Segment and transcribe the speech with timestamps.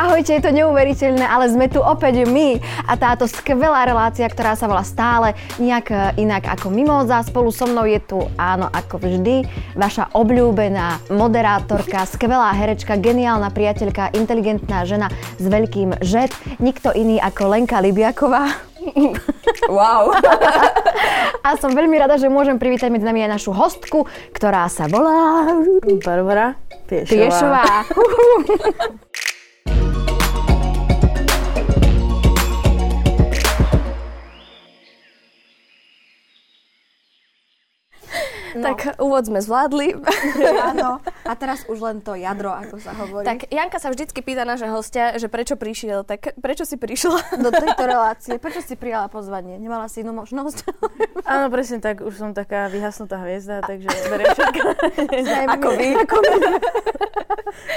[0.00, 2.56] Ahojte, je to neuveriteľné, ale sme tu opäť my
[2.88, 7.20] a táto skvelá relácia, ktorá sa volá stále nejak e, inak ako Mimoza.
[7.20, 9.44] Spolu so mnou je tu, áno, ako vždy,
[9.76, 16.32] vaša obľúbená moderátorka, skvelá herečka, geniálna priateľka, inteligentná žena s veľkým žet,
[16.64, 18.48] nikto iný ako Lenka Libiaková.
[19.68, 20.16] Wow.
[21.46, 25.52] A som veľmi rada, že môžem privítať medzi nami aj našu hostku, ktorá sa volá...
[26.00, 26.56] Barbara
[26.88, 27.06] Piešová.
[27.06, 27.64] Piešová.
[38.80, 39.92] Tak úvod sme zvládli.
[40.72, 41.04] Áno.
[41.04, 43.28] A teraz už len to jadro, ako sa hovorí.
[43.28, 46.00] Tak Janka sa vždycky pýta naša hostia, že prečo prišiel.
[46.08, 47.36] Tak prečo si prišla?
[47.44, 48.40] Do tejto relácie.
[48.40, 49.60] Prečo si prijala pozvanie?
[49.60, 50.64] Nemala si inú možnosť?
[51.28, 52.00] Áno, presne tak.
[52.00, 54.64] Už som taká vyhasnutá hviezda, takže beriem všetko.
[55.60, 55.88] ako vy.
[56.00, 56.32] Ako vy.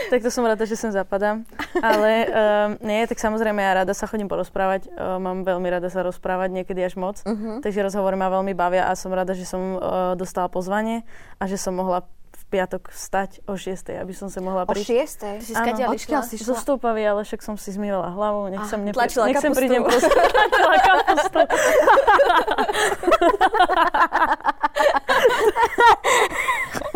[0.07, 1.43] tak to som rada, že sem zapadám.
[1.83, 4.87] Ale um, nie, tak samozrejme ja rada sa chodím porozprávať.
[4.93, 7.19] Uh, mám veľmi rada sa rozprávať, niekedy až moc.
[7.25, 7.59] Uh-huh.
[7.59, 11.03] Takže rozhovory ma veľmi bavia a som rada, že som uh, dostala pozvanie pozvanie
[11.39, 14.89] a že som mohla v piatok vstať o 6, aby som sa mohla prísť.
[14.89, 14.93] O
[15.41, 15.45] 6?
[15.45, 16.21] Si skadiaľ išla?
[16.25, 18.97] si ale však som si zmývala hlavu, nech som nepri...
[18.97, 20.09] Tlačila nech sem prídem proste.
[20.33, 21.39] Tlačila kapustu.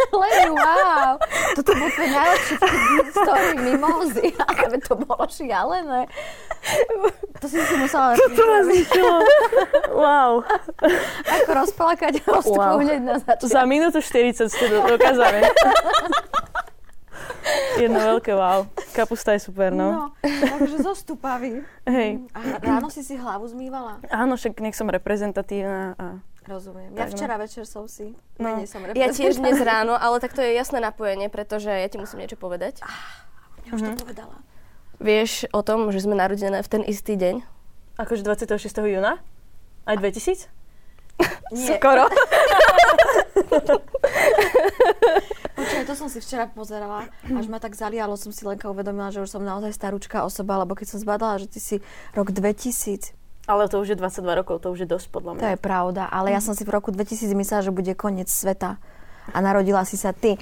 [0.17, 1.13] Leni, wow.
[1.57, 2.55] Toto bol tvoj najlepší
[3.13, 4.27] story mimozy.
[4.37, 6.09] Aké to bolo šialené.
[7.37, 8.17] To si si musela...
[8.17, 9.17] To ma zničilo.
[9.93, 10.31] Wow.
[11.37, 12.81] Ako rozplakať hostku wow.
[12.81, 13.47] hneď na začiatku.
[13.47, 15.45] Za minútu 40 ste to dokázali.
[17.81, 18.67] Jedno veľké wow.
[18.91, 19.87] Kapusta je super, no.
[19.93, 21.63] No, takže zo stupavy.
[21.85, 22.25] Hej.
[22.33, 24.01] A ráno si si hlavu zmývala?
[24.09, 26.05] Áno, však nech som reprezentatívna a
[26.47, 26.95] Rozumiem.
[26.95, 27.15] Ja Tak, no.
[27.19, 28.15] včera večer som si.
[28.39, 28.55] No.
[28.55, 31.99] Menej som Ja tiež dnes ráno, ale tak to je jasné napojenie, pretože ja ti
[31.99, 32.79] musím niečo povedať.
[33.67, 34.39] Ja už to povedala.
[35.03, 37.43] Vieš o tom, že sme narodené v ten istý deň?
[37.97, 38.61] akože 26.
[38.93, 39.17] júna?
[39.89, 40.47] Aj 2000?
[41.57, 41.81] Nie.
[41.81, 42.05] Skoro.
[45.57, 49.25] Počkaj, to som si včera pozerala, až ma tak zalialo, som si Lenka uvedomila, že
[49.25, 51.75] už som naozaj starúčka osoba, lebo keď som zbadala, že ty si
[52.13, 53.16] rok 2000,
[53.47, 55.41] Ale to už je 22 rokov, to už je dosť podľa mňa.
[55.41, 58.75] to je pravda, ale ja som si v roku 2000 myslela, že bude koniec sveta
[59.31, 60.35] a narodila si sa ty.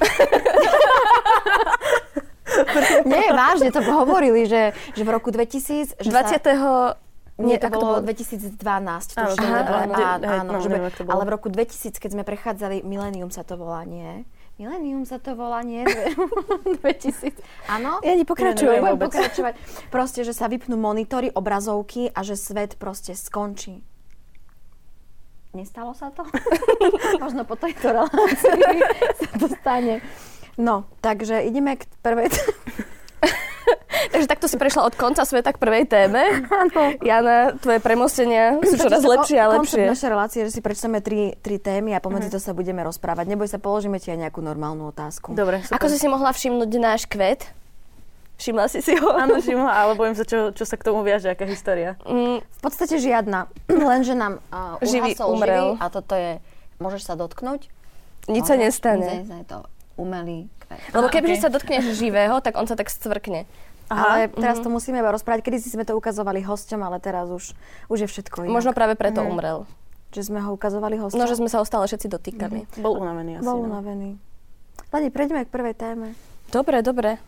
[3.05, 6.01] Nie, vážne, to hovorili, že, že v roku 2000...
[6.01, 6.41] Že 20.
[6.41, 6.97] Sa,
[7.35, 8.55] nie, tak to bolo bolo- 2012.
[8.55, 10.71] Áno, tuším, aha, ale- áno, áno, áno, no, že-
[11.03, 14.23] ale v roku 2000, keď sme prechádzali, Millennium sa to volá, nie?
[14.55, 15.83] Millennium sa to volá, nie?
[15.83, 17.35] 2000.
[17.75, 17.99] Áno?
[17.99, 19.11] Ja nepokračujem Budem vôbec.
[19.11, 19.53] pokračovať.
[19.91, 23.83] Proste, že sa vypnú monitory, obrazovky a že svet proste skončí.
[25.51, 26.23] Nestalo sa to?
[27.23, 28.79] Možno po tejto relácii
[29.27, 29.99] sa to stane.
[30.55, 32.31] No, takže ideme k prvej...
[34.13, 36.45] Takže takto si prešla od konca sveta k prvej téme.
[37.01, 39.81] Jana, tvoje premostenia sú čoraz lepšie a lepšie.
[39.81, 43.25] Koncept našej relácie, že si prečítame tri, tri témy a pomedzi to sa budeme rozprávať.
[43.25, 45.33] Neboj sa, položíme ti aj nejakú normálnu otázku.
[45.33, 45.75] Dobre, super.
[45.75, 47.49] Ako si si mohla všimnúť náš kvet?
[48.35, 49.15] Všimla si si ho?
[49.15, 51.95] Áno, všimla, ale bojím sa, čo, čo sa k tomu viaže, aká história.
[52.03, 53.47] Mm, V podstate žiadna,
[53.89, 55.73] lenže nám uh, Živý umrel.
[55.73, 56.43] živý a toto je,
[56.77, 57.71] môžeš sa dotknúť?
[58.27, 58.65] nič sa Môžeš?
[58.67, 59.07] nestane.
[59.07, 59.59] Nie, nie, je to
[59.95, 60.93] umelý kvet.
[60.93, 61.41] Lebo keby okej.
[61.41, 63.45] sa dotkneš živého, tak on sa tak stvrkne.
[63.85, 65.45] Ale teraz to musíme iba rozprávať.
[65.45, 67.53] Kedy si sme to ukazovali hosťom, ale teraz už,
[67.85, 68.55] už je všetko inak.
[68.57, 69.69] Možno práve preto umrel.
[70.09, 71.21] Že sme ho ukazovali hosťom.
[71.21, 72.81] No, že sme sa ho stále všetci dotýkali.
[72.81, 73.45] Bol unavený asi.
[73.45, 73.69] Bol no.
[73.69, 74.17] unavený.
[74.89, 76.17] Lani, prejdeme k prvej téme.
[76.49, 77.21] Dobre, dobre.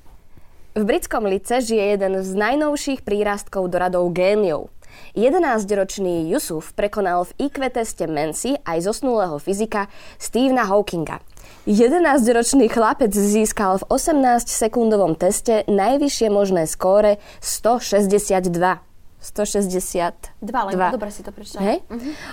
[0.78, 4.72] v britskom lice žije jeden z najnovších prírastkov do radov géniov.
[5.16, 11.20] 11-ročný Yusuf prekonal v IQ teste Mensi aj zosnulého fyzika Stephena Hawkinga.
[11.62, 18.82] 11-ročný chlapec získal v 18-sekundovom teste najvyššie možné skóre 162.
[19.22, 20.42] 162.
[20.42, 21.62] Dva, len dobre si to prečítala.
[21.62, 21.86] Hej?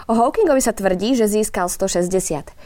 [0.09, 2.09] O Hawkingovi sa tvrdí, že získal 160.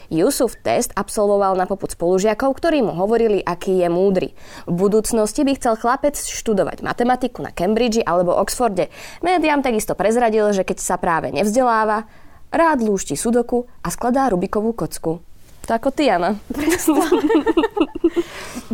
[0.07, 4.31] Yusuf test absolvoval na poput spolužiakov, ktorí mu hovorili, aký je múdry.
[4.63, 8.87] V budúcnosti by chcel chlapec študovať matematiku na Cambridge alebo Oxforde.
[9.19, 12.07] Médiám takisto prezradil, že keď sa práve nevzdeláva,
[12.55, 15.32] rád lúšti sudoku a skladá Rubikovú kocku.
[15.63, 16.35] To ako ty, Jana.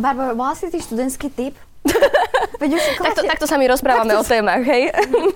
[0.02, 1.54] Barbara, bola si ty študentský typ?
[2.60, 4.92] Veď už Takto, takto sa my rozprávame o témach, hej?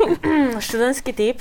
[0.67, 1.41] Študentský typ.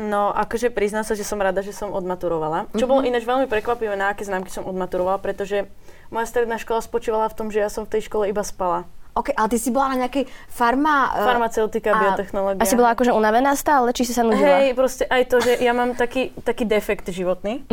[0.00, 2.72] No, akože priznám sa, že som rada, že som odmaturovala.
[2.72, 5.68] Čo bolo ináč veľmi prekvapivé, na aké známky som odmaturovala, pretože
[6.08, 8.88] moja stredná škola spočívala v tom, že ja som v tej škole iba spala.
[9.12, 11.10] OK, ale ty si bola na nejakej farma...
[11.12, 12.58] eh, Farmaceutika, a- biotechnológia.
[12.58, 14.60] A si bola akože unavená stále, či si sa nudila?
[14.60, 17.66] Hej, proste aj to, že ja mám taký, taký defekt životný,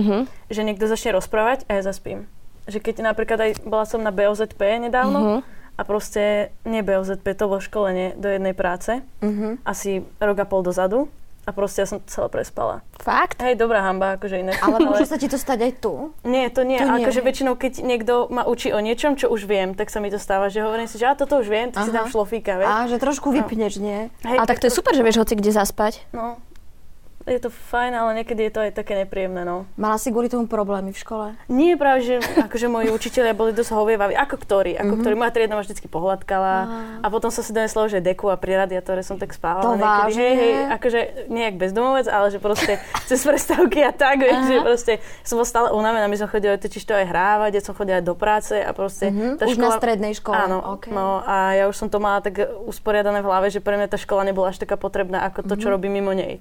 [0.47, 2.25] že niekto začne rozprávať a ja zaspím.
[2.63, 7.59] Že keď napríklad aj bola som na BOZP nedávno a proste nie BOZP, to bolo
[7.59, 9.61] školenie do jednej práce, Mhm.
[9.63, 11.05] asi rok a pol dozadu
[11.47, 12.83] a proste ja som to celé prespala.
[12.99, 13.39] Fakt?
[13.39, 14.51] Hej, dobrá hamba, akože iné.
[14.59, 16.11] Ale môže sa ti to stať aj tu?
[16.27, 16.75] Nie, to nie.
[16.75, 20.03] To nie, akože väčšinou, keď niekto ma učí o niečom, čo už viem, tak sa
[20.03, 22.03] mi to stáva, že hovorím si, že a toto už viem, tak si Aha.
[22.03, 22.67] dám šlofíka, vieš.
[22.67, 24.11] A že trošku vypneš, nie?
[24.27, 26.03] Hej, Ale tak to je super, že vieš hoci kde zaspať.
[26.11, 26.35] No,
[27.27, 29.68] je to fajn, ale niekedy je to aj také nepríjemné, no.
[29.75, 31.25] Mala si kvôli tomu problémy v škole?
[31.51, 35.59] Nie práve, že akože moji učiteľia boli dosť hovievaví, ako ktorí, ako ktorí moja triedna
[35.59, 36.53] ma vždycky pohľadkala
[37.03, 39.83] a potom som si donesla, že deku a pri radiátore som tak To spávala niekedy.
[39.83, 40.24] vážne?
[40.24, 42.79] Hej, hej, akože nejak bezdomovec, ale že proste
[43.12, 46.83] cez prestávky a tak, vieš, že proste som bol stále unavená, my sme chodili totiž
[46.83, 50.15] to aj hrávať, ja som chodila aj do práce a proste tá Už na strednej
[50.15, 50.39] škole?
[50.39, 50.88] Áno, OK.
[50.89, 53.97] no a ja už som to mala tak usporiadané v hlave, že pre mňa tá
[54.00, 56.39] škola nebola až taká potrebná, ako to, čo robím mimo nej.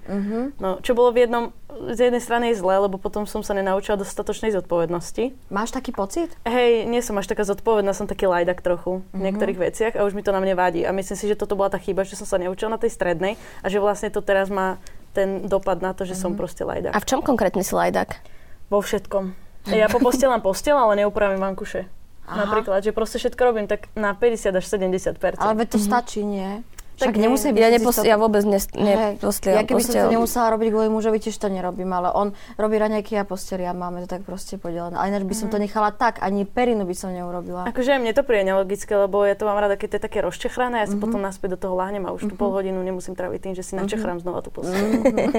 [0.57, 1.45] No, čo bolo v jednom,
[1.93, 5.37] z jednej strany je zlé, lebo potom som sa nenaučila dostatočnej zodpovednosti.
[5.53, 6.33] Máš taký pocit?
[6.49, 10.17] Hej, nie som až taká zodpovedná, som taký lajdak trochu v niektorých veciach a už
[10.17, 10.89] mi to na mne vadí.
[10.89, 13.37] A myslím si, že toto bola tá chyba, že som sa neučila na tej strednej
[13.61, 14.81] a že vlastne to teraz má
[15.17, 16.93] ten dopad na to, že som proste lajdak.
[16.93, 18.21] A v čom konkrétne si lajdak?
[18.69, 19.33] Vo všetkom.
[19.73, 21.89] Ja popostielam postel, ale neupravím vankuše.
[22.27, 26.67] Napríklad, že proste všetko robím tak na 50 až 70% Ale to stačí, nie?
[26.97, 29.21] Tak nemusí byť Ja, nepos- ja vôbec nes- Hej.
[29.21, 32.75] nepostielam Ja keby som to nemusela robiť kvôli mužovi, tiež to nerobím, ale on robí
[32.75, 34.93] raňajky a posteli a máme to tak proste podelené.
[34.93, 37.65] Ale ináč by som to nechala tak, ani perinu by som neurobila.
[37.67, 40.19] Akože aj mne to príde nelogické, lebo ja to mám rada, keď to je také
[40.21, 43.41] rozčechrané, ja sa potom naspäť do toho láhnem a už tú pol hodinu nemusím tráviť
[43.41, 44.75] tým, že si načechrám znova tú postel.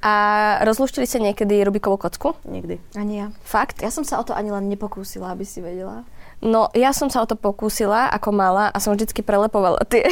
[0.00, 0.12] A
[0.62, 2.36] rozlúštili ste niekedy Rubikovú kocku?
[2.44, 2.76] Nikdy.
[2.94, 3.26] Ani ja.
[3.42, 3.80] Fakt?
[3.80, 6.04] Ja som sa o to ani len nepokúsila, aby si vedela.
[6.44, 10.04] No, ja som sa o to pokúsila ako mala a som vždycky prelepovala tie.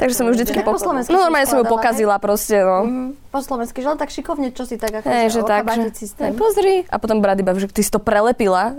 [0.00, 2.86] Takže som ju vždycky po slovensky No normálne som ju pokazila proste, no.
[2.86, 5.90] Mm, po slovensky, že len tak šikovne, čo si tak ako Hej, že tak, že,
[5.90, 6.30] systém.
[6.30, 6.74] hej, pozri.
[6.86, 8.78] A potom brat iba, že ty si to prelepila.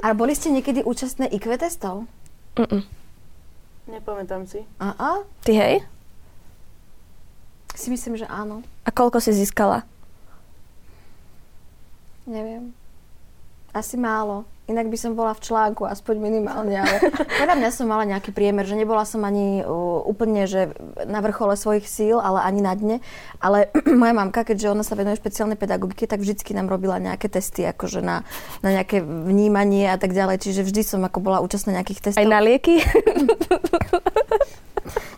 [0.00, 2.08] A boli ste niekedy účastné IQ testov?
[2.56, 2.82] Mm-mm.
[3.90, 4.62] Nepamätám si.
[4.78, 5.10] A, a?
[5.44, 5.74] Ty hej?
[7.74, 8.62] Si myslím, že áno.
[8.86, 9.86] A koľko si získala?
[12.26, 12.74] Neviem.
[13.70, 14.50] Asi málo.
[14.70, 17.10] Inak by som bola v článku, aspoň minimálne, ale
[17.42, 20.70] podľa mňa som mala nejaký priemer, že nebola som ani uh, úplne, že
[21.10, 22.96] na vrchole svojich síl, ale ani na dne.
[23.42, 23.70] Ale
[24.00, 27.98] moja mamka, keďže ona sa venuje špeciálnej pedagogike, tak vždycky nám robila nejaké testy, akože
[27.98, 28.22] na,
[28.62, 30.38] na nejaké vnímanie a tak ďalej.
[30.38, 32.22] Čiže vždy som ako bola účastná nejakých testov.
[32.22, 32.78] Aj na lieky?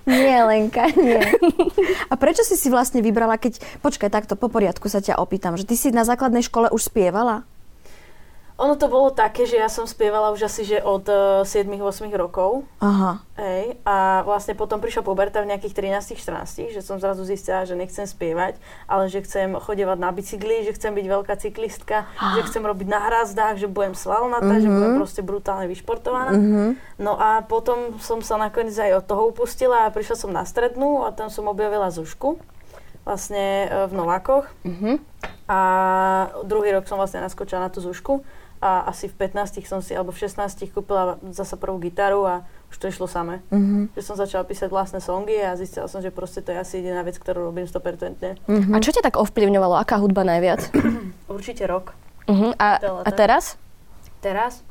[0.02, 1.22] Nie, Lenka, nie.
[2.10, 3.62] A prečo si si vlastne vybrala, keď...
[3.86, 7.46] Počkaj, takto po poriadku sa ťa opýtam, že ty si na základnej škole už spievala?
[8.60, 12.68] Ono to bolo také, že ja som spievala už asi že od uh, 7-8 rokov.
[12.84, 13.24] Aha.
[13.40, 18.04] Hej, a vlastne potom prišla puberta v nejakých 13-14, že som zrazu zistila, že nechcem
[18.04, 22.04] spievať, ale že chcem chodevať na bicykli, že chcem byť veľká cyklistka,
[22.38, 26.36] že chcem robiť na hrazdách, že budem svalnatá, že budem proste brutálne vyšportovaná.
[27.00, 31.02] No a potom som sa nakoniec aj od toho upustila a prišla som na strednú
[31.02, 32.36] a tam som objavila Zušku,
[33.02, 34.46] vlastne e, v Novákoch.
[35.50, 35.60] A
[36.46, 38.22] druhý rok som vlastne naskočila na tú Zušku
[38.62, 42.34] a asi v 15 som si, alebo v 16 kúpila zasa prvú gitaru a
[42.70, 43.42] už to išlo samé.
[43.50, 43.90] Mhm.
[43.98, 47.02] Že som začala písať vlastné songy a zistila som, že proste to je asi jediná
[47.02, 48.38] vec, ktorú robím 100%.
[48.46, 49.74] A čo ťa tak ovplyvňovalo?
[49.82, 50.70] Aká hudba najviac?
[51.34, 51.98] Určite rok.
[52.30, 52.54] Uh-huh.
[52.54, 53.58] A, a teraz?
[54.22, 54.62] Teraz?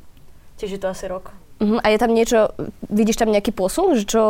[0.56, 1.36] Čiže to asi rok.
[1.60, 1.76] Uh-huh.
[1.84, 2.56] A je tam niečo,
[2.88, 3.92] vidíš tam nejaký posun?
[3.92, 4.22] Že čo,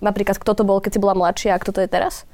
[0.00, 2.24] napríklad, kto to bol, keď si bola mladšia a kto to je teraz?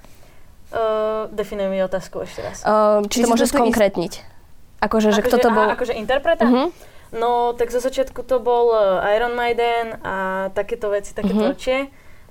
[0.71, 2.63] Uh, definuj mi otázku ešte raz.
[2.63, 4.38] Uh, či Čiže to môžeš skonkrétniť?
[4.79, 5.67] Akože, že kto to bol?
[5.69, 6.47] Akože interpreta?
[6.47, 6.71] Mhm.
[7.09, 10.15] No, tak zo začiatku to bol eh, Iron Maiden a
[10.53, 11.41] takéto veci, také Mhm.
[11.43, 11.79] tvrdšie.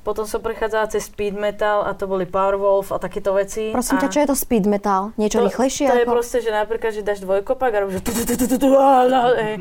[0.08, 3.76] Potom som prechádzala cez speed metal a to boli Powerwolf a takéto veci.
[3.76, 5.12] Prosím ťa, čo je to speed metal?
[5.20, 5.92] Niečo to, rýchlejšie?
[5.92, 6.16] To je ako...
[6.16, 8.00] proste, že napríklad, že dáš dvojkopak a robíš.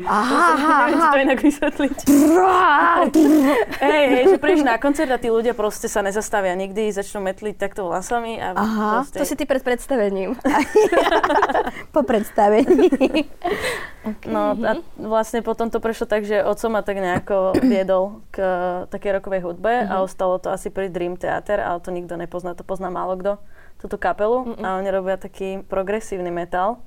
[0.07, 0.39] Aha,
[0.87, 1.97] aha, to inak vysvetliť.
[3.83, 7.59] hej, hej, že prídeš na koncert a tí ľudia proste sa nezastavia nikdy, začnú metliť
[7.59, 9.19] takto vlasami a Aha, proste...
[9.19, 10.39] To si ty pred predstavením.
[11.95, 12.87] Po predstavení.
[14.23, 18.39] No a vlastne potom to prešlo tak, že oco ma tak nejako viedol k
[18.87, 22.65] takej rokovej hudbe a ostalo to asi pri Dream Theater, ale to nikto nepozná, to
[22.65, 23.37] pozná málo kto,
[23.77, 26.81] túto kapelu a oni robia taký progresívny metal.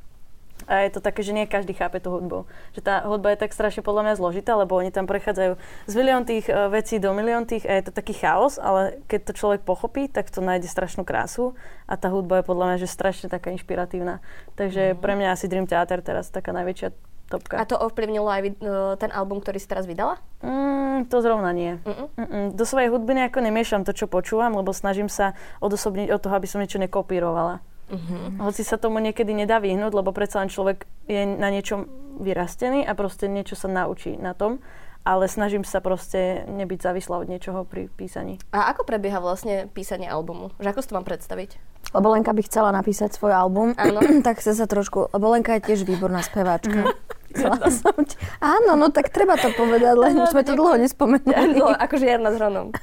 [0.68, 2.44] A je to také, že nie každý chápe tú hudbu.
[2.76, 5.56] Že tá hudba je tak strašne podľa mňa zložitá, lebo oni tam prechádzajú
[5.88, 9.32] z milión tých e, vecí do milión tých a je to taký chaos, ale keď
[9.32, 11.56] to človek pochopí, tak to nájde strašnú krásu
[11.88, 14.20] a tá hudba je podľa mňa že strašne taká inšpiratívna.
[14.60, 16.92] Takže pre mňa asi Dream Theater teraz taká najväčšia
[17.30, 17.54] topka.
[17.56, 20.18] A to ovplyvnilo aj no, ten album, ktorý si teraz vydala?
[20.42, 21.78] Mm, to zrovna nie.
[21.86, 22.08] Mm-mm.
[22.18, 22.44] Mm-mm.
[22.58, 26.50] Do svojej hudby nejako nemiešam to, čo počúvam, lebo snažím sa odosobniť od toho, aby
[26.50, 27.62] som niečo nekopírovala.
[27.90, 28.38] Mhm.
[28.38, 32.94] Hoci sa tomu niekedy nedá vyhnúť, lebo predsa len človek je na niečom vyrastený a
[32.94, 34.58] proste niečo sa naučí na tom.
[35.00, 38.36] ale snažím sa proste nebyť závislá od niečoho pri písaní.
[38.52, 40.52] A ako prebieha vlastne písanie albumu?
[40.60, 41.50] Že ako si to mám predstaviť?
[41.96, 43.96] Lebo Lenka by chcela napísať svoj album, Áno.
[44.28, 46.92] tak chce sa trošku, lebo Lenka je tiež výborná speváčka.
[47.80, 48.16] Som ti...
[48.42, 51.58] Áno, no tak treba to povedať, len už sme to dlho nespomenuli.
[51.58, 52.66] No, akože Jarna s Hronom.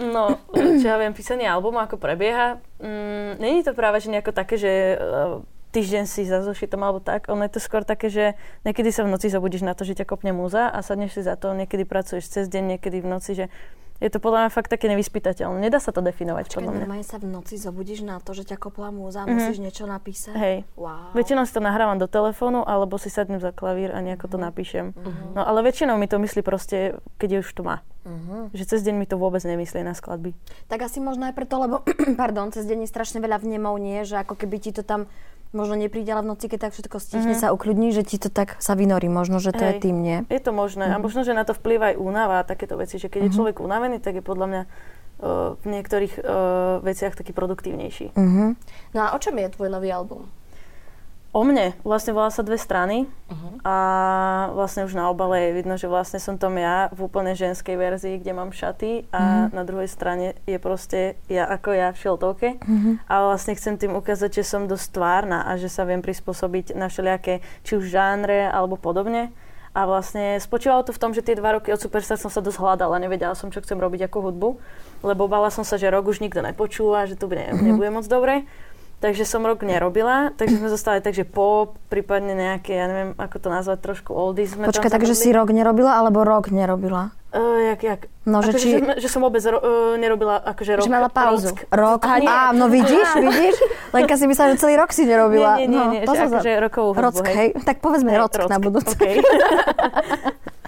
[0.00, 4.56] No, čo ja viem, písanie albumu, ako prebieha, mm, není to práve že nejako také,
[4.56, 5.44] že uh,
[5.76, 7.28] týždeň si za zošitom alebo tak.
[7.28, 8.32] Ono je to skôr také, že
[8.64, 11.36] niekedy sa v noci zabudíš na to, že ťa kopne múza a sadneš si za
[11.36, 13.46] to, niekedy pracuješ cez deň, niekedy v noci, že
[14.00, 15.60] je to podľa mňa fakt také nevyspytateľné.
[15.60, 16.80] Nedá sa to definovať, Čakaj, podľa mňa.
[16.82, 19.34] normálne sa v noci zobudíš na to, že ťa kopla múza a Mhm.
[19.34, 20.32] musíš niečo napísať.
[20.32, 20.56] Hej.
[20.74, 21.12] Wow.
[21.12, 24.96] Väčšinou si to nahrávam do telefónu, alebo si sadnem za klavír a nejako to napíšem.
[25.30, 27.84] No ale väčšinou mi to myslí proste, keď už tu má.
[28.50, 30.32] Že cez deň mi to vôbec nemyslí na skladby.
[30.66, 31.84] Tak asi možno aj preto, lebo,
[32.16, 34.00] pardon, cez deň je strašne veľa vnemov, nie?
[34.00, 35.04] Že ako keby ti to tam
[35.50, 38.58] možno nepríde, ale v noci, keď tak všetko stichne, sa ukľudní, že ti to tak
[38.62, 39.10] sa vynorí.
[39.10, 39.82] Možno, že to je Hej.
[39.82, 40.18] tým, nie?
[40.30, 40.90] Je to možné.
[40.90, 43.02] A možno, že na to vplýva aj únava a takéto veci.
[43.02, 46.24] Že keď je človek unavený, tak je podľa mňa uh, v niektorých uh,
[46.86, 48.14] veciach taký produktívnejší.
[48.14, 48.44] Mhm.
[48.94, 50.30] No a o čom je tvoj nový album?
[51.30, 51.78] O mne.
[51.86, 53.06] Vlastne volá sa dve strany.
[53.62, 53.76] A
[54.56, 58.18] vlastne už na obale je vidno, že vlastne som tam ja v úplne ženskej verzii,
[58.18, 62.48] kde mám šaty a na druhej strane je proste ja ako ja v šiltovke.
[63.06, 66.90] A vlastne chcem tým ukázať, že som dosť tvárna a že sa viem prispôsobiť na
[66.90, 69.30] všelijaké či už žánre alebo podobne.
[69.70, 72.58] A vlastne spočívalo to v tom, že tie dva roky od Superstar som sa dosť
[72.58, 74.48] hľadala, nevedela som, čo chcem robiť ako hudbu,
[75.06, 78.50] lebo bala som sa, že rok už nikto nepočúva, že to bude, nebude moc dobre.
[79.00, 83.36] Takže som rok nerobila, takže sme zostali tak, že pop, prípadne nejaké, ja neviem, ako
[83.40, 87.08] to nazvať, trošku oldies sme Počkaj, takže si rok nerobila, alebo rok nerobila?
[87.32, 88.00] Uh, jak, jak?
[88.28, 90.84] No, že akože, či- že, že som vôbec ro, uh, nerobila akože rok.
[90.84, 91.48] Že mala pauzu.
[91.48, 91.64] rock.
[91.72, 92.00] Rok?
[92.04, 92.28] A nie.
[92.28, 93.56] Á, no vidíš, vidíš?
[93.94, 95.56] Lenka si myslela, že celý rok si nerobila.
[95.56, 97.36] Nie, nie, nie, nie no, že za- akože rokovú hudbu, Rock, hej.
[97.38, 97.48] hej.
[97.64, 98.94] Tak povedzme Hej, rock na rock, budúce.
[98.98, 99.16] okej.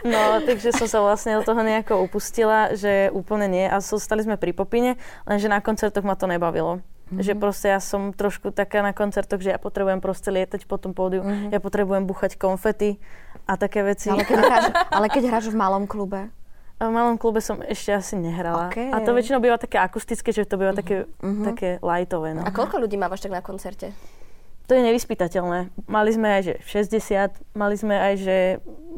[0.03, 3.67] No, takže som sa vlastne do toho nejako upustila, že úplne nie.
[3.71, 4.99] A zostali sme pri popine,
[5.31, 6.83] lenže na koncertoch ma to nebavilo.
[7.13, 7.21] Mhm.
[7.21, 10.97] Že proste ja som trošku taká na koncertoch, že ja potrebujem proste lietať po tom
[10.97, 11.21] pódiu,
[11.53, 12.97] ja potrebujem buchať konfety
[13.45, 14.09] a také veci.
[14.09, 14.17] Mhm.
[14.17, 16.33] Ale keď, hráš, ale keď hráš v malom klube.
[16.83, 18.67] A v malom klube som ešte asi nehrala.
[18.67, 18.91] Okej.
[18.91, 22.35] A to väčšinou býva také akustické, že to býva také, také lightové.
[22.35, 22.43] No.
[22.43, 23.95] A koľko ľudí mávaš tak na koncerte?
[24.67, 25.71] To je nevyspytateľné.
[25.87, 26.55] Mali sme aj, že
[26.91, 28.39] 60, mali sme aj, že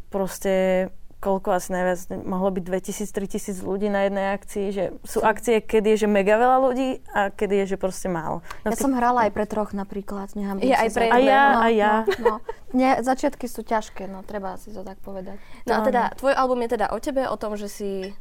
[0.09, 0.89] proste
[1.25, 6.05] koľko asi najviac, mohlo byť 2000-3000 ľudí na jednej akcii, že sú akcie, kedy je,
[6.05, 8.45] že mega veľa ľudí a kedy je, že proste málo.
[8.61, 10.37] No Ja tých- som hrala aj pre troch napríklad.
[10.37, 11.93] Nechám Je aj pre A ja, no, a ja.
[12.21, 12.35] No, no.
[12.71, 15.41] Nie, začiatky sú ťažké, no treba si to tak povedať.
[15.65, 18.13] No a teda, tvoj album je teda o tebe, o tom, že si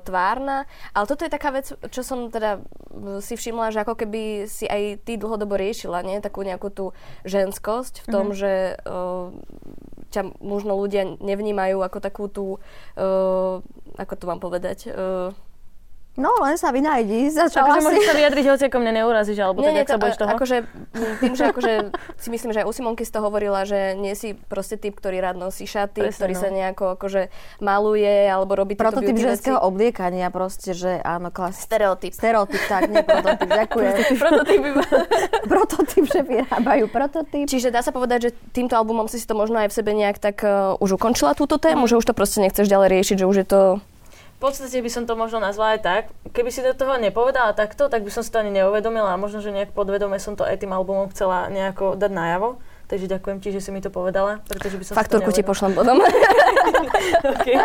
[0.00, 2.64] tvárna, ale toto je taká vec, čo som teda
[3.20, 6.16] si všimla, že ako keby si aj ty dlhodobo riešila, nie?
[6.18, 8.34] Takú nejakú tú ženskosť v tom, Mhm.
[8.34, 9.36] že o,
[10.08, 12.58] ťa možno ľudia nevnímajú ako takú tú, o,
[13.96, 15.32] ako to mám povedať, o,
[16.18, 17.30] No, len sa vynajdi.
[17.46, 18.08] Začala Takže môžeš si.
[18.10, 20.30] sa vyjadriť, hoci ako mne neurazíš, alebo tak, ak sa bojíš toho.
[20.34, 20.56] akože
[21.22, 21.72] tým, že akože
[22.18, 25.22] si myslím, že aj u Simonky si to hovorila, že nie si proste typ, ktorý
[25.22, 26.40] rád nosí šaty, Presne, ktorý no.
[26.42, 27.22] sa nejako akože
[27.62, 31.70] maluje alebo robí tieto Prototyp ženského obliekania proste, že áno, klasický.
[31.70, 32.12] Stereotyp.
[32.12, 33.94] Stereotyp, tak, nie prototyp, ďakujem.
[34.18, 34.84] Prototyp iba.
[35.46, 37.46] prototyp, že vyrábajú prototyp.
[37.46, 40.42] Čiže dá sa povedať, že týmto albumom si to možno aj v sebe nejak tak
[40.42, 43.46] uh, už ukončila túto tému, že už to proste nechceš ďalej riešiť, že už je
[43.46, 43.60] to...
[44.38, 46.02] V podstate by som to možno nazvala aj tak.
[46.30, 49.42] Keby si do toho nepovedala takto, tak by som si to ani neuvedomila a možno,
[49.42, 52.62] že nejak podvedome som to aj tým albumom chcela nejako dať najavo.
[52.86, 55.98] Takže ďakujem ti, že si mi to povedala, pretože by som Faktúrku ti pošlem potom.
[57.34, 57.60] okay.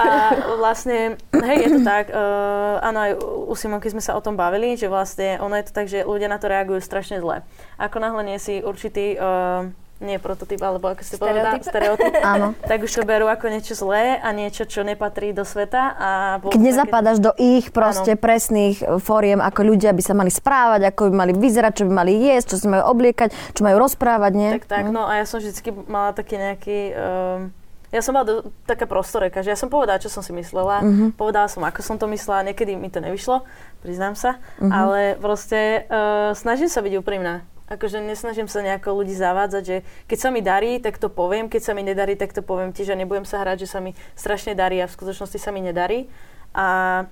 [0.00, 0.08] A
[0.56, 4.80] vlastne, hej, je to tak, uh, áno, aj u Simonky sme sa o tom bavili,
[4.80, 7.44] že vlastne ono je to tak, že ľudia na to reagujú strašne zle.
[7.76, 9.68] Ako náhle nie si určitý, uh,
[10.02, 12.12] nie prototyp, alebo ako ste povedala, Stereotyp.
[12.26, 12.58] Áno.
[12.60, 15.82] tak už to berú ako niečo zlé a niečo, čo nepatrí do sveta.
[15.94, 16.08] A
[16.42, 20.90] Keď to nezapadaš do ich proste presných e, fóriem, ako ľudia by sa mali správať,
[20.90, 24.32] ako by mali vyzerať, čo by mali jesť, čo si majú obliekať, čo majú rozprávať,
[24.32, 24.50] nie?
[24.52, 26.78] Tak, tak, no a ja som vždycky mala taký nejaký...
[26.92, 27.40] Um,
[27.88, 31.12] ja som bola do, taká prostoreka, že ja som povedala, čo som si myslela, Mhm.
[31.12, 33.44] povedala som, ako som to myslela, niekedy mi to nevyšlo,
[33.78, 34.72] priznám sa, Mhm.
[34.72, 37.44] ale proste uh, snažím sa byť úprimná.
[37.72, 41.62] Akože nesnažím sa nejako ľudí zavádzať, že keď sa mi darí, tak to poviem, keď
[41.64, 44.52] sa mi nedarí, tak to poviem tiež a nebudem sa hrať, že sa mi strašne
[44.52, 46.12] darí a v skutočnosti sa mi nedarí.
[46.52, 47.08] A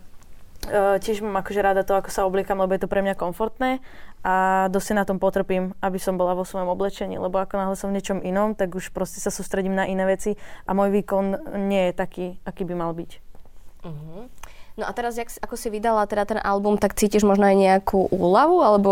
[0.60, 3.80] Uh, tiež mám akože rada to, ako sa obliekam, lebo je to pre mňa komfortné
[4.20, 7.88] a dosť na tom potrpím, aby som bola vo svojom oblečení, lebo ako náhle som
[7.88, 10.36] v niečom inom, tak už proste sa sústredím na iné veci
[10.68, 13.10] a môj výkon nie je taký, aký by mal byť.
[14.76, 18.12] No a teraz, jak, ako si vydala teda ten album, tak cítiš možno aj nejakú
[18.12, 18.90] úľavu, alebo...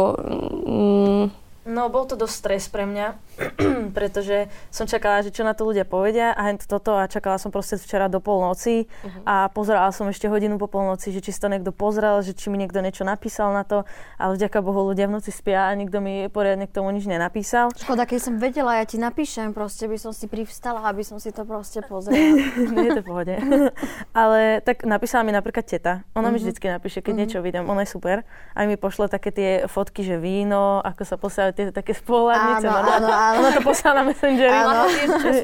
[0.64, 1.25] Mm,
[1.69, 3.19] No, bol to dosť stres pre mňa,
[3.99, 7.77] pretože som čakala, že čo na to ľudia povedia a toto a čakala som proste
[7.77, 9.23] včera do polnoci uh-huh.
[9.29, 12.49] a pozerala som ešte hodinu po polnoci, že či si to niekto pozrel, že či
[12.49, 13.85] mi niekto niečo napísal na to,
[14.17, 17.69] ale vďaka Bohu ľudia v noci spia a nikto mi poriadne k tomu nič nenapísal.
[17.77, 21.35] Škoda, keď som vedela, ja ti napíšem, proste by som si privstala, aby som si
[21.37, 22.49] to proste pozrela.
[22.57, 23.35] Nie je to pohode.
[24.25, 26.00] ale tak napísala mi napríklad teta.
[26.17, 26.33] Ona uh-huh.
[26.33, 27.21] mi vždycky napíše, keď uh-huh.
[27.29, 28.25] niečo vidím, ona je super.
[28.57, 32.71] Aj mi pošle také tie fotky, že víno, ako sa posielajú tie také spolahnice.
[32.71, 33.38] Áno, áno, áno.
[33.43, 34.47] Ona to poslala na Messengeri.
[34.47, 34.87] Áno.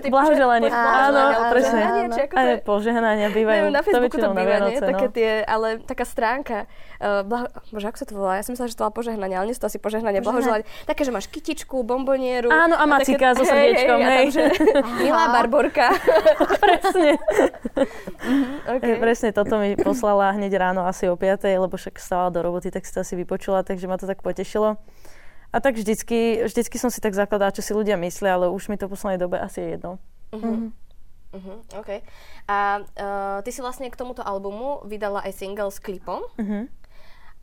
[0.07, 0.71] Blahoželanie.
[0.71, 1.83] Áno, presne.
[2.15, 3.75] Aj Aj požehnania bývajú.
[3.75, 4.79] Na Facebooku to býva, nie?
[4.79, 5.13] Také no.
[5.13, 6.71] tie, ale taká stránka.
[7.03, 7.51] Uh, blaho...
[7.75, 8.33] Bože, ako sa to volá?
[8.39, 10.63] Ja som myslela, že to bola požehnanie, ale nie sú to asi požehnanie, blahoželanie.
[10.87, 12.47] Také, že máš kytičku, bombonieru.
[12.55, 14.27] Áno, a macika so srdiečkom, hej.
[14.31, 14.49] hej.
[15.03, 15.91] Milá Barborka.
[16.63, 17.19] presne.
[18.71, 18.87] okay.
[18.87, 22.71] Hej, presne toto mi poslala hneď ráno asi o 5, lebo však stála do roboty,
[22.71, 24.79] tak si to asi vypočula, takže ma to tak potešilo.
[25.55, 28.75] A tak vždycky, vždycky som si tak zakladala, čo si ľudia myslia, ale už mi
[28.75, 30.03] to v poslednej dobe asi je jedno.
[30.35, 30.75] Uh-huh.
[31.31, 32.03] Uh-huh, OK.
[32.51, 36.27] A uh, ty si vlastne k tomuto albumu vydala aj single s klipom.
[36.27, 36.67] Uh-huh.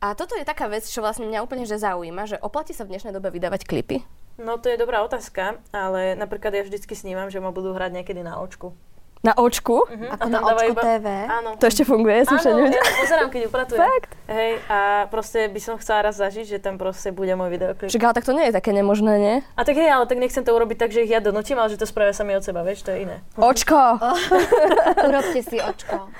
[0.04, 2.92] A toto je taká vec, čo vlastne mňa úplne že zaujíma, že oplatí sa v
[2.92, 4.04] dnešnej dobe vydávať klipy?
[4.36, 8.20] No to je dobrá otázka, ale napríklad ja vždycky snívam, že ma budú hrať niekedy
[8.20, 8.76] na očku.
[9.22, 9.86] Na očku?
[9.86, 10.14] Uh-huh.
[10.18, 11.06] Ako na Očko TV.
[11.30, 11.54] Áno.
[11.54, 13.78] To ešte funguje, som Áno, ja to pozerám, keď upratujem.
[13.78, 14.10] Fakt?
[14.26, 17.86] Hej, a proste by som chcela raz zažiť, že tam proste bude môj videoklip.
[17.86, 19.36] Však ale tak to nie je také nemožné, nie?
[19.54, 21.78] A tak hej, ale tak nechcem to urobiť tak, že ich ja donútim, ale že
[21.78, 23.22] to spravia sami od seba, vieš, to je iné.
[23.38, 24.02] Očko!
[25.06, 26.10] Urobte si očko.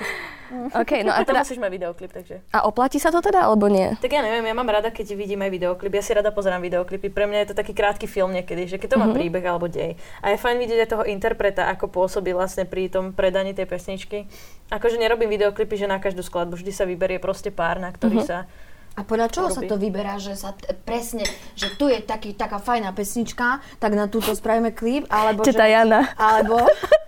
[0.81, 1.41] OK, no a teda...
[1.41, 2.45] musíš mať videoklip, takže.
[2.51, 3.97] A oplatí sa to teda, alebo nie?
[3.97, 5.91] Tak ja neviem, ja mám rada, keď vidím aj videoklip.
[5.91, 7.09] Ja si rada pozerám videoklipy.
[7.09, 9.15] Pre mňa je to taký krátky film niekedy, že keď to má Mhm.
[9.15, 9.95] príbeh alebo dej.
[10.19, 14.29] A je fajn vidieť aj toho interpreta, ako pôsobí vlastne pri tom predaní tej pesničky.
[14.69, 18.27] Akože nerobím videoklipy, že na každú skladbu vždy sa vyberie proste pár, na ktorý Mhm.
[18.27, 18.39] sa...
[18.93, 21.25] A podľa čoho sa to vyberá, že sa t- presne,
[21.57, 25.73] že tu je taký, taká fajná pesnička, tak na túto spravíme klip, alebo Teta že,
[25.73, 26.12] Jana.
[26.12, 26.61] alebo,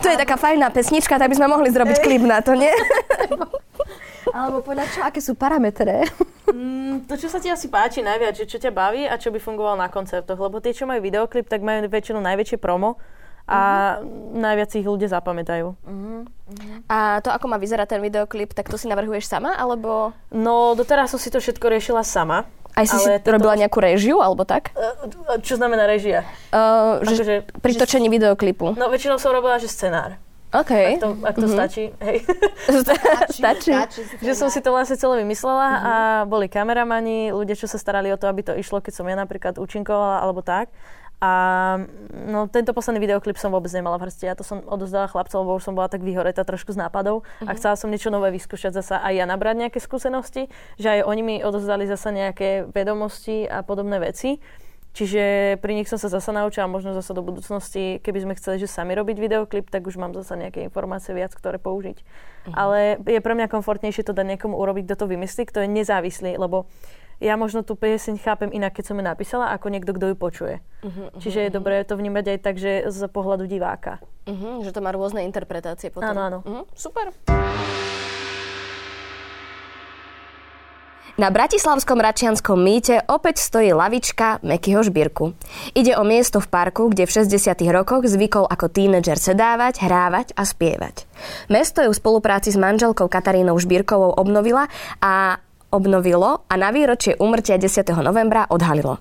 [0.00, 2.70] To je taká fajná pesnička, tak by sme mohli zrobiť klip na to, nie?
[4.36, 6.06] alebo podľa čo, aké sú parametre.
[6.50, 9.38] Mm, to, čo sa ti asi páči najviac, že čo ťa baví a čo by
[9.38, 10.38] fungovalo na koncertoch.
[10.38, 12.98] Lebo tie, čo majú videoklip, tak majú väčšinou najväčšie promo
[13.50, 13.98] a
[14.34, 15.74] najviac ich ľudia zapamätajú.
[16.86, 21.10] A to, ako má vyzerať ten videoklip, tak to si navrhuješ sama, alebo No, doteraz
[21.10, 22.46] som si to všetko riešila sama.
[22.76, 24.70] Aj si si toto- robila nejakú režiu, alebo tak?
[24.74, 26.22] E, Čo znamená režia?
[26.54, 28.74] Uh, že Akože, pri točení videoklipu.
[28.74, 30.18] no väčšinou som robila, že scenár.
[30.50, 30.72] OK.
[30.74, 31.84] Ak to, ak to stačí.
[32.02, 32.26] Hej.
[33.38, 33.70] Stačí.
[34.18, 35.94] že som si to vlastne celé vymyslela a
[36.26, 39.62] boli kameramani, ľudia, čo sa starali o to, aby to išlo, keď som ja napríklad
[39.62, 40.74] účinkovala alebo tak.
[41.20, 41.32] A
[42.32, 44.24] no, tento posledný videoklip som vôbec nemala v hrsti.
[44.24, 47.52] Ja to som odozdala chlapcov, lebo už som bola tak vyhoretá trošku z nápadov a
[47.60, 50.48] chcela som niečo nové vyskúšať zasa aj ja nabrať nejaké skúsenosti,
[50.80, 54.40] že aj oni mi odozdali zasa nejaké vedomosti a podobné veci.
[54.90, 58.66] Čiže pri nich som sa zasa naučila, možno zasa do budúcnosti, keby sme chceli, že
[58.66, 62.02] sami robiť videoklip, tak už mám zasa nejaké informácie viac, ktoré použiť.
[62.50, 66.34] Ale je pre mňa komfortnejšie to dať niekomu urobiť, kto to vymyslí, kto je nezávislý,
[66.34, 66.66] lebo
[67.20, 70.54] ja možno tú pieseň chápem inak, keď som ju napísala, ako niekto, kto ju počuje.
[71.20, 74.00] Čiže je dobré to vnímať aj tak, že z pohľadu diváka.
[74.24, 76.16] Uh-huh, že to má rôzne interpretácie potom.
[76.16, 76.38] Áno, áno.
[76.40, 77.12] Uh-huh, super.
[81.20, 85.36] Na Bratislavskom Račianskom mýte opäť stojí lavička Mekyho Žbírku.
[85.76, 87.60] Ide o miesto v parku, kde v 60.
[87.68, 91.04] rokoch zvykol ako tínedžer sedávať, hrávať a spievať.
[91.52, 94.72] Mesto ju v spolupráci s manželkou Katarínou Žbírkovou obnovila
[95.04, 97.88] a obnovilo a na výročie umrtia 10.
[98.04, 99.00] novembra odhalilo.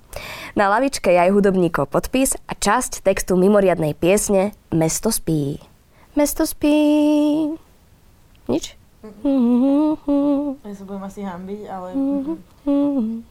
[0.56, 5.60] Na lavičke je aj hudobníkov podpis a časť textu mimoriadnej piesne Mesto spí.
[6.16, 6.78] Mesto spí.
[8.48, 8.79] Nič?
[9.00, 11.88] Ja sa budem asi hambiť, ale...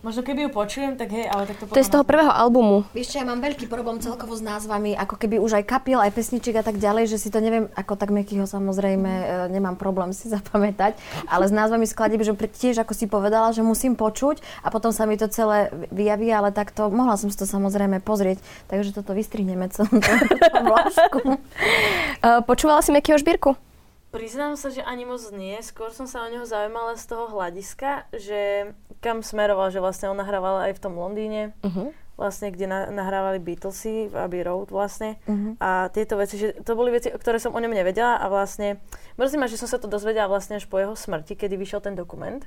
[0.01, 2.89] Možno keby ju počujem, tak hej, ale tak to To je z toho prvého albumu.
[2.97, 6.17] Vieš čo, ja mám veľký problém celkovo s názvami, ako keby už aj kapiel, aj
[6.17, 10.17] pesničiek a tak ďalej, že si to neviem, ako tak Mekyho samozrejme e, nemám problém
[10.17, 10.97] si zapamätať,
[11.29, 15.05] ale s názvami skladieb, že tiež ako si povedala, že musím počuť a potom sa
[15.05, 18.41] mi to celé vyjaví, ale takto mohla som si to samozrejme pozrieť,
[18.73, 21.21] takže toto vystrihneme celú tú vlášku.
[21.29, 23.68] Uh, počúvala si Mekyho Žbírku?
[24.09, 25.61] Priznám sa, že ani moc nie.
[25.61, 28.73] Skôr som sa o neho zaujímala z toho hľadiska, že
[29.05, 31.93] kam smeroval, že vlastne on nahrával aj v tom Londýne, Uh-huh.
[32.17, 35.21] vlastne, kde na, nahrávali Beatlesy v Abbey Road vlastne.
[35.61, 38.81] A tieto veci, že to boli veci, ktoré som o ňom nevedela a vlastne
[39.21, 41.93] mrzí ma, že som sa to dozvedela vlastne až po jeho smrti, kedy vyšiel ten
[41.93, 42.43] dokument.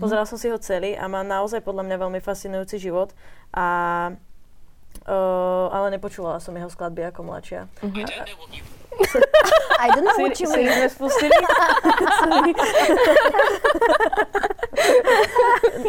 [0.00, 3.12] Pozerala som si ho celý a má naozaj podľa mňa veľmi fascinujúci život
[3.52, 3.66] a
[5.04, 7.68] uh, ale nepočúvala som jeho skladby ako mladšia.
[9.84, 10.88] I don't know what you Siri mean.
[10.88, 11.32] spustili?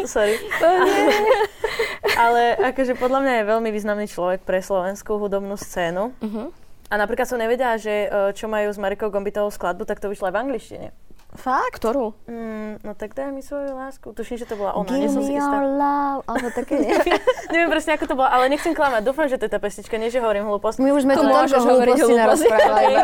[0.04, 0.36] Sorry.
[0.58, 0.88] Sorry.
[2.18, 6.12] Ale akože podľa mňa je veľmi významný človek pre slovenskú hudobnú scénu.
[6.20, 6.50] Uh-huh.
[6.92, 10.30] A napríklad som nevedela, že e, čo majú s Marikou Gombitovou skladbu, tak to vyšlo
[10.30, 10.88] aj v angličtine.
[11.34, 11.76] Fakt?
[11.76, 12.14] Ktorú?
[12.24, 14.06] Mm, no tak daj mi svoju lásku.
[14.08, 14.86] Tuším, že to bola ona.
[14.86, 15.58] Give nie som si istá.
[15.58, 16.22] love.
[16.24, 17.18] Alebo také, neviem.
[17.50, 19.02] Neviem presne, ako to bolo, ale nechcem klamať.
[19.02, 20.78] Dúfam, že to je tá pesnička, nie že hovorím hlúposť.
[20.78, 22.14] My už sme tu To toľko hlúposti hlúposti.
[22.16, 22.94] narozprávali.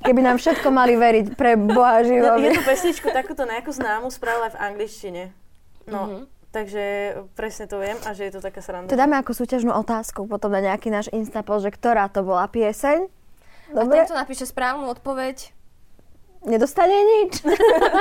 [0.00, 2.50] Keby nám všetko mali veriť pre Boha Je živovi.
[2.52, 5.22] tú pesničku takúto nejakú známu spravila v angličtine.
[5.84, 6.18] No, Mhm.
[6.50, 6.84] takže
[7.32, 8.88] presne to viem a že je to taká sranda.
[8.88, 13.06] To dáme ako súťažnú otázku potom na nejaký náš Instapol, že ktorá to bola pieseň.
[13.68, 15.54] A Dobre, tento napíše správnu odpoveď.
[16.46, 17.42] Nedostane nič.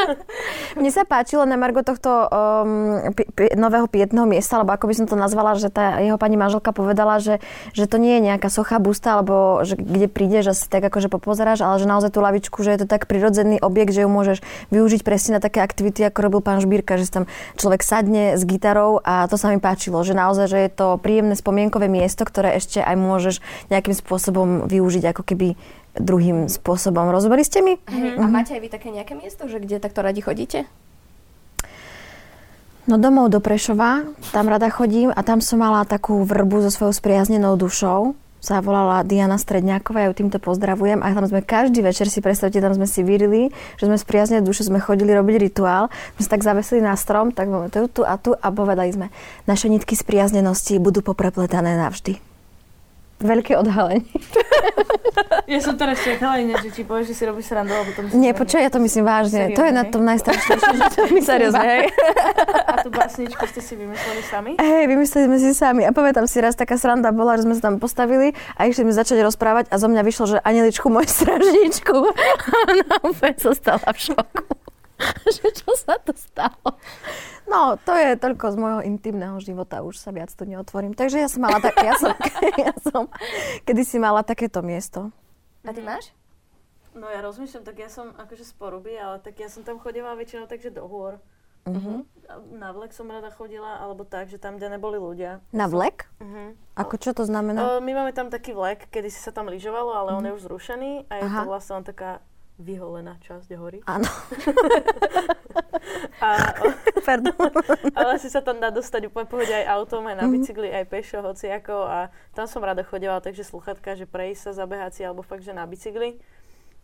[0.79, 4.93] Mne sa páčilo na Margo tohto um, pi- pi- nového pietného miesta, alebo ako by
[4.93, 7.41] som to nazvala, že tá jeho pani manželka povedala, že,
[7.73, 11.09] že to nie je nejaká socha busta, alebo že kde prídeš a si tak akože
[11.09, 14.45] popozeráš, ale že naozaj tú lavičku, že je to tak prirodzený objekt, že ju môžeš
[14.69, 17.25] využiť presne na také aktivity, ako robil pán Žbírka, že tam
[17.57, 21.33] človek sadne s gitarou a to sa mi páčilo, že naozaj, že je to príjemné
[21.33, 23.35] spomienkové miesto, ktoré ešte aj môžeš
[23.73, 25.57] nejakým spôsobom využiť ako keby
[25.99, 27.09] druhým spôsobom.
[27.09, 27.77] Rozumeli ste mi?
[27.89, 28.17] Hej.
[28.17, 30.65] A máte aj vy také nejaké miesto, že kde takto radi chodíte?
[32.87, 36.95] No domov do Prešova, tam rada chodím a tam som mala takú vrbu so svojou
[36.95, 38.15] spriaznenou dušou.
[38.39, 41.03] Sa volala Diana Stredňáková, ja ju týmto pozdravujem.
[41.03, 44.63] A tam sme každý večer si predstavte, tam sme si vyrili, že sme spriaznené duše,
[44.63, 45.91] sme chodili robiť rituál.
[46.15, 48.93] My sme sa tak zavesili na strom, tak máme tu, tu a tu a povedali
[48.93, 49.07] sme,
[49.51, 52.26] naše nitky spriaznenosti budú poprepletané navždy.
[53.17, 54.05] Veľké odhalenie.
[55.47, 58.35] Ja som teraz čakala ináč, že ti povieš, že si robíš srandu, alebo to Nie,
[58.35, 59.49] počuj, ja to myslím vážne.
[59.49, 61.83] to je na Seriózne, tom najstrašnejšie, že to myslím Seriózne, hej?
[62.67, 64.51] A tú básničku ste si vymysleli sami?
[64.59, 65.81] Hej, vymysleli sme si sami.
[65.87, 68.93] A pamätám si raz, taká sranda bola, že sme sa tam postavili a išli sme
[68.93, 71.95] začať rozprávať a zo mňa vyšlo, že Aneličku, moju stražničku.
[72.45, 74.43] A ona úplne zostala v šoku.
[75.31, 76.75] že čo sa to stalo?
[77.47, 80.91] No, to je toľko z môjho intimného života, už sa viac tu neotvorím.
[80.91, 82.11] Takže ja som mala tak, ja som,
[82.67, 83.07] ja som
[83.63, 85.15] kedysi mala takéto miesto.
[85.63, 86.11] A ty máš?
[86.91, 90.17] No ja rozmýšľam, tak ja som akože z Poruby, ale tak ja som tam chodila
[90.17, 91.21] väčšinou takže do hôr.
[91.67, 92.07] Uh-huh.
[92.55, 95.43] Na vlek som rada chodila, alebo tak, že tam, kde neboli ľudia.
[95.51, 96.07] Na vlek?
[96.17, 96.55] Uh-huh.
[96.79, 97.59] Ako čo to znamená?
[97.59, 100.47] Uh, my máme tam taký vlek, kedy si sa tam lyžovalo, ale on je už
[100.47, 101.43] zrušený a je Aha.
[101.43, 102.23] to vlastne len taká
[102.57, 103.79] vyholená časť hory.
[103.85, 104.05] Áno,
[106.17, 106.53] A,
[107.07, 107.33] pardon.
[107.93, 111.21] ale si sa tam dá dostať úplne pohode aj autom, aj na bicykli, aj pešo,
[111.21, 111.85] hociako.
[111.85, 115.53] A tam som rada chodila, takže sluchatka, že prejsť sa, zabehať si, alebo fakt, že
[115.53, 116.17] na bicykli.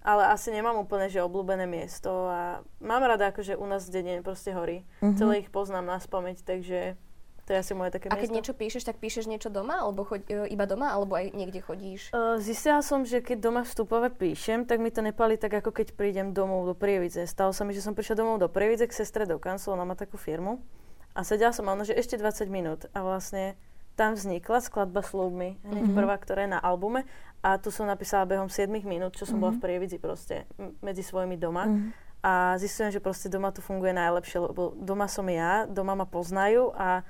[0.03, 4.19] Ale asi nemám úplne, že obľúbené miesto a mám rada akože u nás v dedine
[4.19, 4.83] proste hory.
[4.99, 5.15] Mhm.
[5.15, 6.99] Celé ich poznám na spameť, takže
[7.43, 8.36] to je asi moje také A keď miesto.
[8.36, 12.10] niečo píšeš, tak píšeš niečo doma, alebo choď, e, iba doma, alebo aj niekde chodíš?
[12.10, 15.91] Uh, zistila som, že keď doma vstupové píšem, tak mi to nepali tak, ako keď
[15.91, 17.23] prídem domov do Prievidze.
[17.25, 19.93] Stalo sa mi, že som prišla domov do Prievidze k sestre do kanclu, ona má
[19.93, 20.63] takú firmu.
[21.12, 22.88] A sedela som ona, že ešte 20 minút.
[22.89, 23.53] A vlastne
[23.93, 25.93] tam vznikla skladba Slúb mi, hneď Mhm.
[25.93, 27.06] prvá, ktorá je na albume.
[27.39, 31.01] A tu som napísala behom 7 minút, čo som bola v Prievidzi proste, m- medzi
[31.01, 31.67] svojimi doma.
[31.67, 31.91] Mhm.
[32.23, 36.71] A zistujem, že proste doma to funguje najlepšie, lebo doma som ja, doma ma poznajú
[36.73, 37.03] a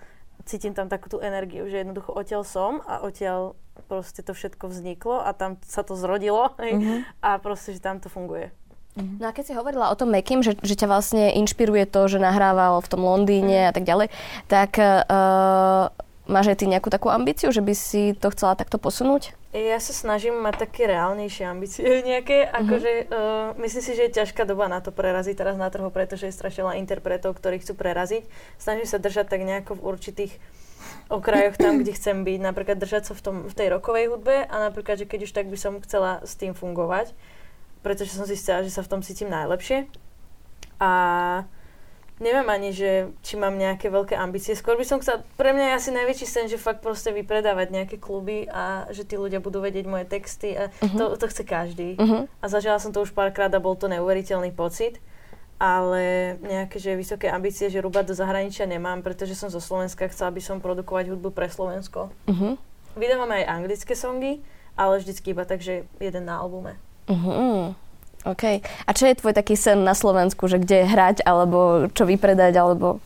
[0.43, 3.55] cítim tam takú tú energiu, že jednoducho odtiaľ som a odtiaľ
[3.87, 7.05] proste to všetko vzniklo a tam sa to zrodilo Mhm.
[7.19, 8.51] a proste, že tam to funguje.
[8.93, 12.21] No a keď si hovorila o tom Mekim, že, že ťa vlastne inšpiruje to, že
[12.21, 14.13] nahrával v tom Londýne a tak ďalej,
[14.45, 15.89] tak uh,
[16.25, 19.35] máš aj ty nejakú takú ambíciu, že by si to chcela takto posunúť?
[19.53, 24.47] Ja sa snažím mať také reálnejšie ambície nejaké, akože uh, myslím si, že je ťažká
[24.47, 28.23] doba na to preraziť teraz na trhu, pretože je strašne veľa interpretov, ktorí chcú preraziť.
[28.57, 30.33] Snažím sa držať tak nejako v určitých
[31.11, 34.55] okrajoch tam, kde chcem byť, napríklad držať sa v, tom, v tej rokovej hudbe a
[34.57, 37.11] napríklad, že keď už tak by som chcela s tým fungovať,
[37.83, 39.91] pretože som si chcela, že sa v tom cítim najlepšie.
[40.79, 40.91] A
[42.23, 44.55] neviem ani, že či mám nejaké veľké ambície.
[44.55, 47.97] Skôr by som chcela, pre mňa je asi najväčší sen, že fakt proste vypredávať nejaké
[47.99, 51.99] kluby a že tí ľudia budú vedieť moje texty a to, to chce každý.
[51.99, 52.25] Uh-huh.
[52.39, 55.03] A zažila som to už párkrát a bol to neuveriteľný pocit.
[55.61, 60.33] Ale nejaké že vysoké ambície, že rúbať do zahraničia nemám, pretože som zo Slovenska, chcela
[60.33, 62.11] by som produkovať hudbu pre Slovensko.
[62.27, 62.59] Uh-huh.
[62.99, 64.43] Vydávam aj anglické songy,
[64.75, 66.75] ale vždycky iba tak, že jeden na albume.
[67.07, 67.71] Uh-huh.
[68.25, 68.43] OK.
[68.61, 73.03] A čo je tvoj taký sen na Slovensku, že kde hrať, alebo čo vypredať, alebo...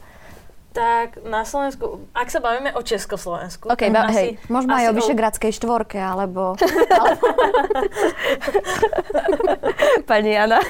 [0.70, 4.46] Tak na Slovensku, ak sa bavíme o Československu, OK, ba- asi, hej.
[4.46, 6.54] Možno aj o Vyšegradskej štvorke, alebo...
[10.06, 10.62] Pani Jana.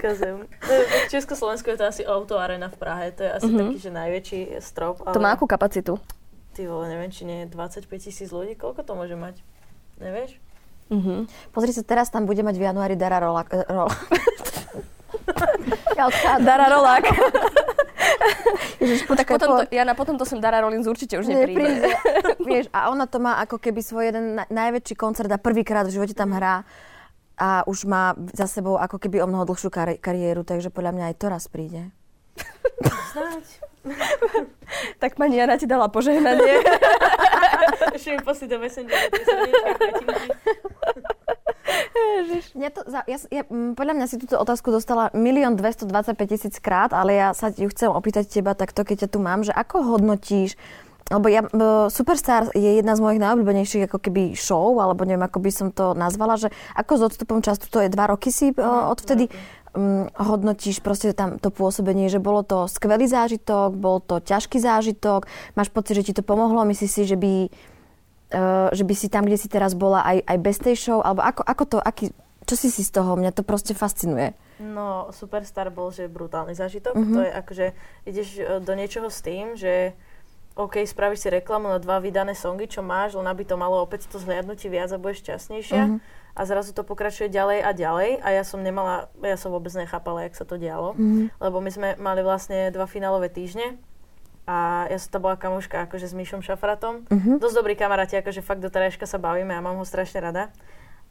[0.00, 0.50] Kazem.
[0.58, 0.70] V
[1.06, 5.02] Československu je to asi Auto Arena v Prahe, to je asi taký, že najväčší strop.
[5.04, 6.02] Ale To má akú kapacitu?
[6.52, 9.38] Ty vole, neviem, či nie je 25 tisíc ľudí, koľko to môže mať?
[10.02, 10.30] Nevieš?
[10.92, 11.24] Uh-huh.
[11.54, 13.48] Pozri sa, teraz tam bude mať v januári Dara Rolak.
[13.70, 13.88] Rola.
[15.96, 16.44] ja odchádzam.
[16.44, 17.04] Dara Rolák.
[18.82, 21.62] Ježiš, počkaj, potom po- to, ja na potom to sem Dara Rollins určite už nepríde.
[21.62, 21.88] nepríde.
[22.50, 25.94] Vieš, a ona to má ako keby svoj jeden na- najväčší koncert a prvýkrát v
[25.94, 26.66] živote tam hrá
[27.38, 31.04] a už má za sebou ako keby o mnoho dlhšiu kari- kariéru, takže podľa mňa
[31.08, 31.88] aj to raz príde.
[33.14, 33.44] Snáď.
[34.98, 36.62] Tak pani Jana ti dala požehnanie.
[37.92, 39.20] Ešte mi poslí do Messengera tie.
[42.52, 45.88] Mňa to, za, ja, ja, podľa mňa si túto otázku dostala 1 225
[46.28, 49.52] tisíc krát, ale ja sa ju chcem opýtať teba takto, keď ťa tu mám, že
[49.54, 50.58] ako hodnotíš
[51.12, 55.38] lebo ja, m, Superstar je jedna z mojich najobľúbenejších ako keby show, alebo neviem, ako
[55.44, 58.88] by som to nazvala, že ako s odstupom času, to je dva roky si uh,
[58.88, 59.28] odvtedy,
[59.76, 65.28] um, hodnotíš proste tam to pôsobenie, že bolo to skvelý zážitok, bol to ťažký zážitok,
[65.52, 67.52] máš pocit, že ti to pomohlo, myslíš si, že by,
[68.72, 71.42] že by si tam, kde si teraz bola, aj, aj bez tej show, alebo ako,
[71.44, 72.06] ako to, aký,
[72.48, 73.14] čo si si z toho?
[73.14, 74.34] Mňa to proste fascinuje.
[74.62, 76.94] No, Superstar bol, že brutálny zážitok.
[76.94, 77.12] Mhm.
[77.12, 77.66] To je akože,
[78.06, 79.94] ideš e, do niečoho s tým, že
[80.52, 84.04] OK, spravíš si reklamu na dva vydané songy, čo máš, len aby to malo opäť
[84.12, 85.82] to zhliadnutie viac a budeš šťastnejšia.
[85.88, 85.96] Mhm.
[86.32, 90.24] A zrazu to pokračuje ďalej a ďalej a ja som nemala, ja som vôbec nechápala,
[90.24, 90.96] jak sa to dialo.
[90.96, 91.28] Mhm.
[91.40, 93.76] Lebo my sme mali vlastne dva finálové týždne
[94.46, 97.06] a ja som tam bola kamoška akože s Míšom Šafratom.
[97.06, 97.38] Mhm.
[97.38, 100.50] Dosť dobrí kamaráti, akože fakt do terajška sa bavíme a mám ho strašne rada.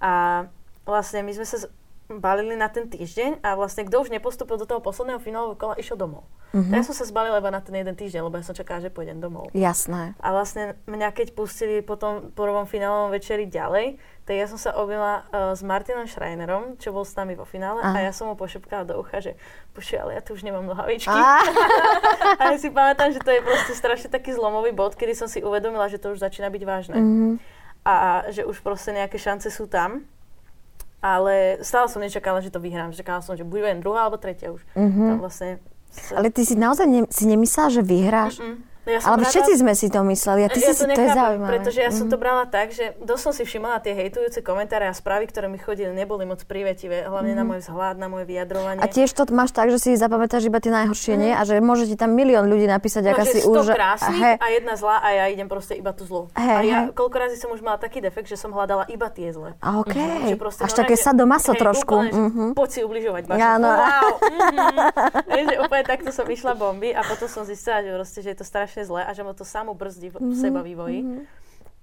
[0.03, 0.45] A
[0.83, 1.71] vlastne my sme sa
[2.19, 5.95] balili na ten týždeň a vlastne kto už nepostúpil do toho posledného finálového kola, išiel
[5.95, 6.27] domov.
[6.51, 6.67] Mhm.
[6.67, 8.91] Tak ja som sa zbalila iba na ten jeden týždeň, lebo ja som čakala, že
[8.91, 9.47] pôjdem domov.
[9.55, 10.19] Jasné.
[10.19, 13.95] A vlastne mňa keď pustili po tom prvom finálovom večeri ďalej,
[14.27, 17.79] tak ja som sa objela uh, s Martinom Schreinerom, čo bol s nami vo finále
[17.79, 17.99] Aha.
[17.99, 19.39] a ja som mu pošepkala do ucha, že
[19.71, 21.11] počuj, ale ja tu už nemám nohavičky.
[21.11, 21.41] Á,
[22.39, 25.39] A ja si pamätám, že to je proste strašne taký zlomový bod, kedy som si
[25.43, 26.97] uvedomila, že to už začína byť vážne.
[26.99, 27.31] mhm.
[27.81, 30.05] A že už proste nejaké šance sú tam.
[31.01, 32.93] Ale stále som nečakala, že to vyhrám.
[32.93, 34.61] Čakala som, že budem druhá alebo tretia už.
[34.77, 35.03] Mhm.
[35.09, 35.49] Tam vlastne...
[35.91, 36.21] Sa...
[36.21, 38.39] Ale ty si naozaj ne, si nemyslela, že vyhráš?
[38.39, 38.70] Mm-mm.
[38.83, 40.97] Ja som Ale rada- všetci sme si to mysleli a ty ja si si, to
[40.97, 41.51] je zaujímavé.
[41.53, 42.11] Pretože ja som Mhm.
[42.11, 45.55] to brala tak, že dosť som si všimala tie hejtujúce komentáre a správy, ktoré mi
[45.55, 47.03] chodili, neboli moc prívetivé.
[47.03, 48.77] Hlavne na môj vzhľad, na moje vyjadrovanie.
[48.77, 48.83] Mhm.
[48.83, 51.29] A tiež to máš tak, že si zapamätáš iba tie najhoršie, nie?
[51.29, 53.69] A že môže ti tam milión ľudí napísať, no, aká si 100 už...
[53.71, 56.21] krásnych He, a jedna zlá a ja idem proste iba tú zlú.
[56.33, 59.29] Hej, a ja koľko razy som už mala taký defekt, že som hľadala iba tie
[59.29, 59.53] zlé.
[59.61, 59.77] a.
[60.23, 61.95] Že proste Až také že- sadomaso hej, trošku.
[62.01, 62.45] Úplne, Mhm.
[62.53, 63.23] Poď si ubližovať.
[63.27, 63.37] Wow.
[64.31, 65.61] mhm.
[65.61, 67.91] Úplne takto som išla bomby a potom som zistila, že
[68.23, 71.27] je to strašne zlé a že ma to samo brzdí v Mhm, seba vývoji.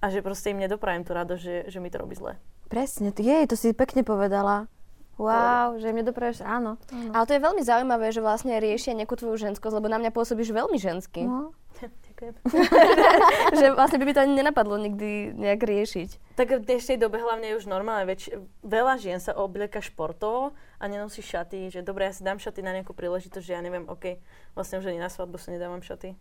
[0.01, 2.39] A že proste im nedoprajem tú radosť, že, že mi to robí zle.
[2.65, 4.65] Presne, jej, to si pekne povedala.
[5.19, 6.79] Wow, že mne dopraješ, áno.
[6.95, 7.11] áno.
[7.11, 10.55] Ale to je veľmi zaujímavé, že vlastne riešia nejakú tvoju ženskosť, lebo na mňa pôsobíš
[10.55, 11.27] veľmi žensky.
[11.27, 11.51] No.
[12.19, 12.35] Ďakujem.
[13.63, 16.35] že vlastne by mi to ani nenapadlo nikdy nejak riešiť.
[16.35, 18.27] Tak v dnešnej dobe hlavne je už normálne, väč,
[18.59, 22.75] veľa žien sa oblieka športovo a nenosí šaty, že dobre, ja si dám šaty na
[22.75, 24.19] nejakú príležitosť, že ja neviem, OK,
[24.51, 26.11] vlastne už ani na svadbu si nedávam šaty.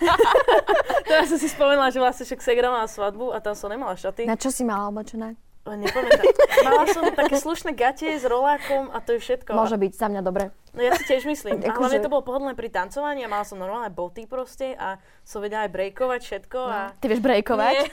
[1.08, 4.28] Teraz som si spomenula, že vlastne však Segra mala svadbu a tam som nemala šaty.
[4.28, 5.40] Na čo si mala oblečené?
[5.76, 6.24] Nepamätám.
[6.66, 9.54] Mala som také slušné gate s rolákom a to je všetko.
[9.54, 10.50] Môže byť, za mňa dobre.
[10.70, 11.58] No ja si tiež myslím.
[11.66, 15.02] A Akože- hlavne to bolo pohodlné pri tancovaní a mala som normálne boty proste a
[15.26, 16.78] som vedela aj breakovať všetko a...
[16.94, 17.74] Ty vieš brejkovať?
[17.74, 17.86] Nie.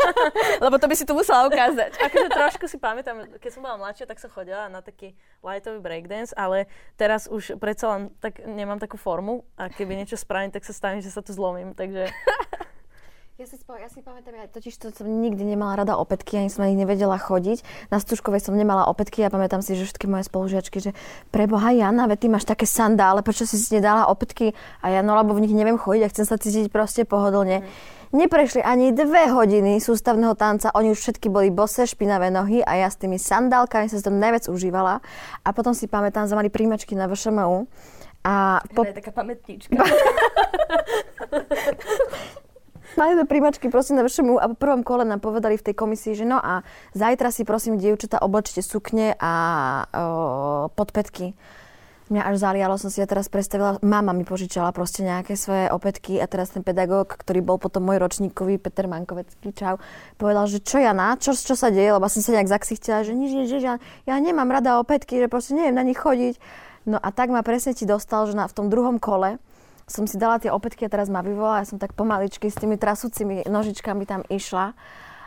[0.64, 1.98] Lebo to by si tu musela ukázať.
[2.06, 6.30] Akože trošku si pamätám, keď som bola mladšia, tak som chodila na taký lightový breakdance,
[6.38, 10.74] ale teraz už predsa len tak nemám takú formu a keby niečo spravím, tak sa
[10.74, 12.14] stane, že sa tu zlomím, takže...
[13.34, 16.46] Ja si, spo, ja si pamätám, ja totiž to som nikdy nemala rada opätky, ani
[16.46, 17.90] som na nich nevedela chodiť.
[17.90, 20.94] Na Stužkovej som nemala opätky a pamätám si, že všetky moje spolužiačky, že
[21.34, 24.54] preboha Jana, veď ty máš také sandále, prečo si si nedala opätky?
[24.86, 27.66] A ja, no lebo v nich neviem chodiť a chcem sa cítiť proste pohodlne.
[28.14, 32.86] Neprešli ani dve hodiny sústavného tanca, oni už všetky boli bose, špinavé nohy a ja
[32.86, 35.02] s tými sandálkami si to najviac užívala.
[35.42, 37.66] A potom si pamätám, že mali príjmačky na VŠMU.
[38.22, 39.74] A po, je taká pamätníčka.
[42.94, 46.14] Mali sme príjmačky prosím na VŠMU a po prvom kole nám povedali v tej komisii,
[46.14, 46.62] že no a
[46.94, 49.32] zajtra si prosím dievčatá oblečte sukne a
[49.90, 51.34] o, podpätky.
[52.14, 56.22] Mňa až zalialo, som si ja teraz predstavila, mama mi požičala proste nejaké svoje opätky
[56.22, 59.82] a teraz ten pedagóg, ktorý bol potom môj ročníkový, Peter Mankovecký, čau,
[60.14, 63.16] povedal, že čo ja na, čo, čo sa deje, lebo som sa nejak zaksichtila, že
[63.16, 66.38] nič, nič, nič, ja, ja nemám rada opätky, že proste neviem na nich chodiť.
[66.86, 69.42] No a tak ma presne ti dostal, že na, v tom druhom kole
[69.84, 72.80] som si dala tie opätky a teraz ma vyvolala, ja som tak pomaličky s tými
[72.80, 74.72] trasúcimi nožičkami tam išla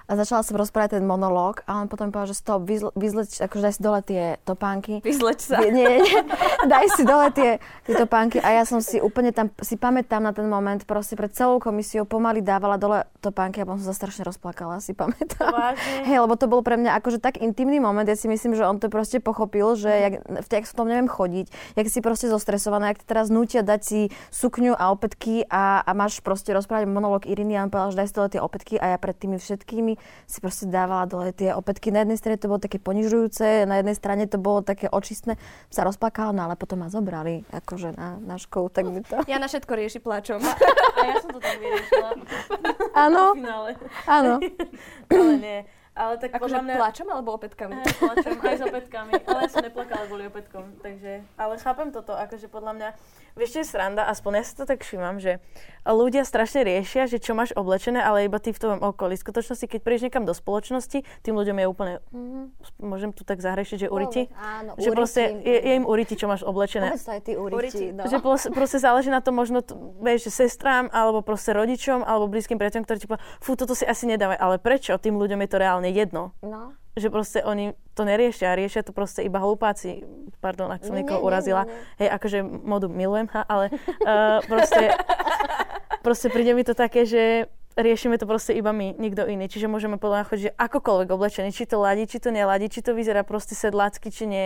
[0.08, 3.64] a začala som rozprávať ten monológ a on potom povedal, že stop, vyzle, vyzleč, akože
[3.68, 5.04] daj si dole tie topánky.
[5.04, 5.60] Vyzleč sa.
[5.60, 6.20] Nie, nie, nie,
[6.72, 10.32] daj si dole tie, tie topánky a ja som si úplne tam, si pamätám na
[10.32, 14.24] ten moment, proste pred celou komisiou pomaly dávala dole topánky a potom som sa strašne
[14.24, 15.52] rozplakala, si pamätám.
[15.52, 16.00] Vážne?
[16.08, 18.80] Hej, lebo to bol pre mňa akože tak intimný moment, ja si myslím, že on
[18.80, 22.96] to proste pochopil, že jak, v jak som tom neviem chodiť, jak si proste zostresovaná,
[22.96, 24.00] jak teraz nutia dať si
[24.32, 28.08] sukňu a opätky a, a máš proste rozprávať monológ Iriny a on povedal, že daj
[28.08, 31.94] si dole tie opätky a ja pred tými všetkými si proste dávala dole tie opätky.
[31.94, 35.38] Na jednej strane to bolo také ponižujúce, na jednej strane to bolo také očistné.
[35.70, 39.16] Sa rozplakala, no ale potom ma zobrali akože na, na školu, tak by to...
[39.26, 40.42] Ja na všetko rieši plačom.
[40.42, 42.10] A ja som to tak vyriešila.
[42.98, 43.38] Áno,
[44.10, 44.34] áno.
[45.12, 45.60] Ale nie.
[45.98, 46.76] Ale tak Akože podľa mňa...
[46.78, 47.74] plačom alebo opätkami?
[47.74, 52.14] Aj, plačem, aj s opätkami, ale ja som neplakala kvôli opätkom, takže, ale chápem toto,
[52.14, 52.90] akože podľa mňa,
[53.34, 55.42] vieš, čo je sranda, aspoň ja si to tak všímam, že
[55.90, 59.18] ľudia strašne riešia, že čo máš oblečené, ale iba ty v tvojom okolí.
[59.18, 61.94] V skutočnosti, keď prídeš niekam do spoločnosti, tým ľuďom je úplne,
[62.78, 66.46] môžem tu tak zahrešiť, že uriti, Áno, že proste je, je im uriti, čo máš
[66.46, 66.94] oblečené.
[66.94, 67.90] Povedz aj ty uriti.
[67.90, 68.06] No.
[68.06, 69.74] Že pos- proste záleží na tom možno, t-
[70.06, 73.82] vieš, že sestrám, alebo proste rodičom, alebo blízkym priateľom, ktorí ti povedia, fú, toto si
[73.88, 74.94] asi nedávaj, ale prečo?
[75.02, 76.36] Tým ľuďom je to reálne jedno.
[76.42, 76.74] no.
[76.98, 80.02] Že proste oni to neriešia, riešia to proste iba hlupáci.
[80.42, 81.70] Pardon, ak som Nie, niekoho nie, urazila.
[81.70, 82.02] nie, nie.
[82.02, 84.98] Hej, akože modu milujem, ha, ale uh, proste,
[86.02, 89.46] proste príde mi to také, že riešime to proste iba my, nikto iný.
[89.46, 92.82] Čiže môžeme podľa mňa chodiť, že akokoľvek oblečený, či to ladí, či to neladí, či
[92.82, 94.46] to vyzerá proste sedlácky, či nie.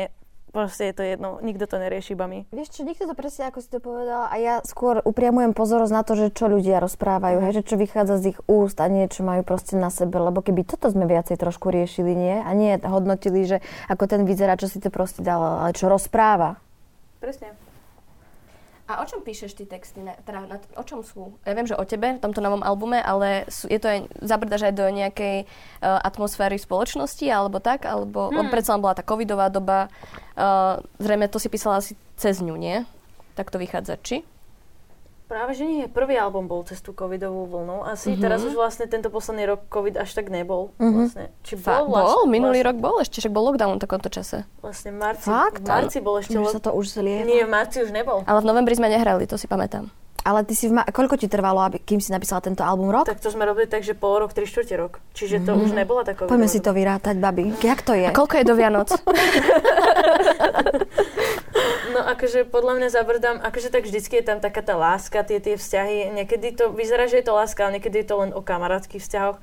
[0.52, 2.44] Proste je to jedno, nikto to nerieši, iba my.
[2.52, 6.04] Vieš čo, nikto to presne ako si to povedal a ja skôr upriamujem pozornosť na
[6.04, 9.24] to, že čo ľudia rozprávajú, hej, že čo vychádza z ich úst a nie čo
[9.24, 12.36] majú proste na sebe, lebo keby toto sme viacej trošku riešili, nie?
[12.44, 16.60] A nie hodnotili, že ako ten vyzerá, čo si to proste dal, ale čo rozpráva.
[17.24, 17.71] Presne.
[18.92, 20.04] A o čom píšeš ty texty?
[20.04, 21.40] Na, teda, na, o čom sú?
[21.48, 24.68] Ja viem, že o tebe, v tomto novom albume, ale sú, je to aj, zabrdaš
[24.68, 27.88] aj do nejakej uh, atmosféry spoločnosti, alebo tak?
[27.88, 28.52] Alebo, hmm.
[28.52, 29.88] predsa bola tá covidová doba.
[30.36, 32.84] Uh, zrejme to si písala asi cez ňu, nie?
[33.40, 34.28] Tak to vychádza, či?
[35.32, 35.88] Práve, že nie.
[35.88, 37.88] Prvý album bol cez tú covidovú vlnu.
[37.88, 38.20] Asi Mhm.
[38.20, 40.76] teraz už vlastne tento posledný rok covid až tak nebol.
[40.76, 40.92] Mhm.
[40.92, 41.26] Vlastne.
[41.40, 44.44] Či bol, bol, vlastne, minulý vlastne, rok bol ešte, však bol lockdown v takomto čase.
[44.60, 45.24] Vlastne v marci.
[45.24, 45.64] Fakt?
[45.64, 46.36] V marci bol ešte...
[46.36, 47.24] Že lo- sa to už zlieva.
[47.24, 48.22] Nie, v marci už nebol.
[48.22, 49.88] Ale v novembri sme nehrali, to si pamätám.
[50.22, 52.92] Ale ty si v ma- koľko ti trvalo, aby, kým si napísala tento album?
[52.92, 53.08] Rok?
[53.08, 55.00] Tak to sme robili tak, že pol rok, tri štvrte rok.
[55.14, 56.28] Čiže to už nebola taká...
[56.28, 57.56] Poďme si to vyrátať, babi.
[57.58, 58.06] Jak to je?
[58.06, 58.92] A koľko je do Vianoc?
[61.92, 65.60] No akože podľa mňa zabrdám, akože tak vždycky je tam taká tá láska, tie, tie
[65.60, 66.16] vzťahy.
[66.16, 69.38] Niekedy to vyzerá, že je to láska, ale niekedy je to len o kamarátskych vzťahoch.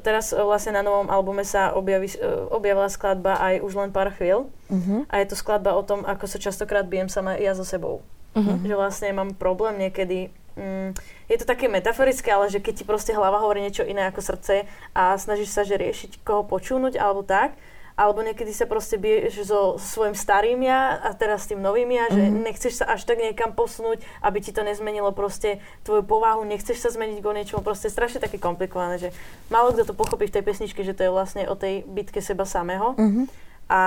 [0.00, 4.08] Teraz e, vlastne na novom albume sa objaví, e, objavila skladba aj už len pár
[4.16, 4.48] chvíľ.
[4.72, 5.04] Mhm.
[5.12, 8.00] A je to skladba o tom, ako sa častokrát bijem sama ja so sebou.
[8.32, 8.64] Mhm.
[8.64, 10.32] Že vlastne mám problém niekedy.
[10.52, 10.92] Mm,
[11.32, 14.68] je to také metaforické, ale že keď ti proste hlava hovorí niečo iné ako srdce
[14.92, 17.56] a snažíš sa že riešiť, koho počúnuť alebo tak,
[17.96, 22.08] alebo niekedy sa proste biješ so svojím starým ja a teraz s tým novým ja,
[22.08, 22.40] že Mhm.
[22.42, 26.88] nechceš sa až tak niekam posunúť, aby ti to nezmenilo proste tvoju povahu, nechceš sa
[26.88, 29.12] zmeniť k niečomu, proste strašne také komplikované, že
[29.52, 32.48] málo kto to pochopí v tej pesničke, že to je vlastne o tej bitke seba
[32.48, 32.96] samého.
[32.96, 33.28] Mhm.
[33.68, 33.80] A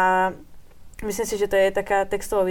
[1.03, 2.45] myslím si, že to je taká textovo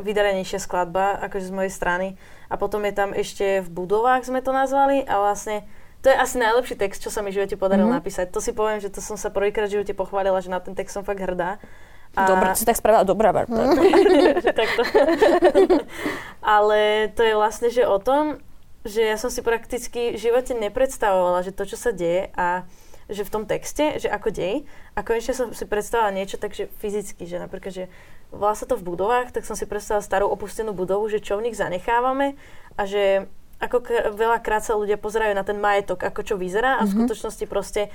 [0.00, 2.06] vydarenejšia skladba, akože z mojej strany.
[2.50, 5.66] A potom je tam ešte v budovách sme to nazvali a vlastne
[6.04, 7.96] to je asi najlepší text, čo sa mi v živote podarilo Mhm.
[7.96, 8.28] napísať.
[8.28, 10.92] To si poviem, že to som sa prvýkrát v živote pochválila, že na ten text
[10.92, 11.56] som fakt hrdá.
[12.12, 12.28] A...
[12.28, 13.56] Dobre, si tak spravila dobrá Barta.
[16.44, 18.38] Ale to je vlastne, že o tom,
[18.84, 22.68] že ja som si prakticky v živote nepredstavovala, že to, čo sa deje a
[23.04, 24.64] že v tom texte, že ako dej,
[24.96, 27.84] a konečne som si predstavila niečo takže fyzicky, že napríklad, že
[28.32, 31.48] volá sa to v budovách, tak som si predstavila starú opustenú budovu, že čo v
[31.48, 32.36] nich zanechávame
[32.76, 33.28] a že
[33.64, 37.44] ako k- veľakrát sa ľudia pozerajú na ten majetok, ako čo vyzerá a v skutočnosti
[37.44, 37.88] proste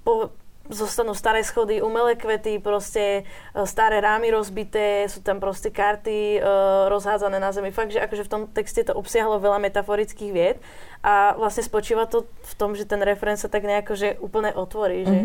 [0.00, 0.30] po,
[0.66, 6.40] zostanú staré schody, umelé kvety, proste e, staré rámy rozbité, sú tam proste karty e,
[6.86, 7.70] rozhádzané na zemi.
[7.70, 10.58] Fakt, že akože v tom texte to obsiahlo veľa metaforických vied
[11.02, 15.06] a vlastne spočíva to v tom, že ten referent sa tak nejako že úplne otvorí,
[15.06, 15.18] že,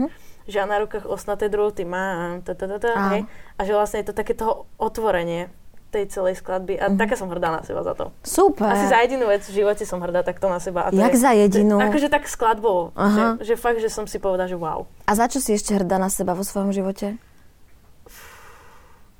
[0.45, 3.09] že ja na rukách osnaté druhoty mám, ta, ta, ta, ta, Áno.
[3.11, 3.21] hej.
[3.57, 5.49] a že vlastne je to také toho otvorenie
[5.91, 8.15] tej celej skladby a taká som hrdá na seba za to.
[8.23, 8.71] Super.
[8.71, 10.87] Asi za jedinú vec v živote som hrdá takto na seba.
[10.87, 11.77] A to Jak je, za jedinú?
[11.83, 13.35] Akože tak skladbou, Aha.
[13.43, 14.87] že, že fakt, že som si povedala, že wow.
[15.03, 17.19] A za čo si ešte hrdá na seba vo svojom živote?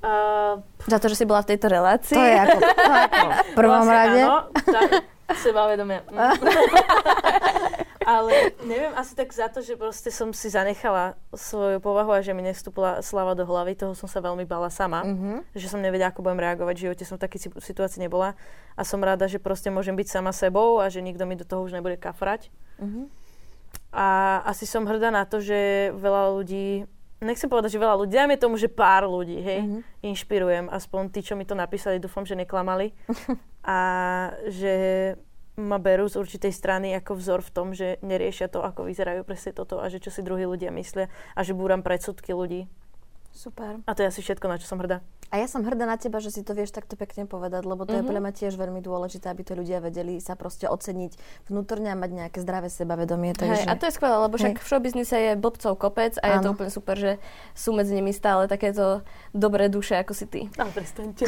[0.02, 0.58] Uh,
[0.90, 2.18] Za to, že si bola v tejto relácii.
[2.18, 4.22] To je ako, to ako v prvom vlastne rade.
[4.26, 4.90] Áno, tak,
[5.36, 6.02] sebavedomie.
[6.08, 6.36] Mm.
[8.02, 12.34] Ale neviem, asi tak za to, že proste som si zanechala svoju povahu a že
[12.34, 15.06] mi nestúpila slava do hlavy, toho som sa veľmi bala sama.
[15.06, 15.54] Mhm.
[15.54, 16.76] Že som nevedela, ako budem reagovať.
[16.76, 18.34] V živote som v takej si- situácii nebola.
[18.74, 21.62] A som rada, že proste môžem byť sama sebou a že nikto mi do toho
[21.62, 22.50] už nebude kafrať.
[22.82, 23.06] Mhm.
[23.94, 26.88] A asi som hrdá na to, že veľa ľudí,
[27.22, 29.82] nechcem povedať, že veľa ľudí, dajme tomu, že pár ľudí, hej, mm-hmm.
[30.04, 30.66] inšpirujem.
[30.74, 32.92] Aspoň tí, čo mi to napísali, dúfam, že neklamali.
[33.66, 33.80] a
[34.50, 34.76] že
[35.60, 39.54] ma berú z určitej strany ako vzor v tom, že neriešia to, ako vyzerajú presne
[39.54, 42.66] toto a že čo si druhí ľudia myslia a že búram predsudky ľudí.
[43.32, 43.80] Super.
[43.86, 45.06] A to je asi všetko, na čo som hrdá.
[45.32, 47.96] A ja som hrdá na teba, že si to vieš takto pekne povedať, lebo to
[47.96, 48.04] mm-hmm.
[48.04, 51.16] je podľa mňa tiež veľmi dôležité, aby to ľudia vedeli sa proste oceniť
[51.48, 53.32] vnútorne a mať nejaké zdravé sebavedomie.
[53.40, 53.64] Takže...
[53.64, 54.64] Hej, a to je skvelé, lebo však Hej.
[54.64, 56.32] v showbiznise je blbcov kopec a Áno.
[56.36, 57.12] je to úplne super, že
[57.56, 60.42] sú medzi nimi stále takéto dobré duše, ako si ty.
[60.60, 61.24] A prestaňte.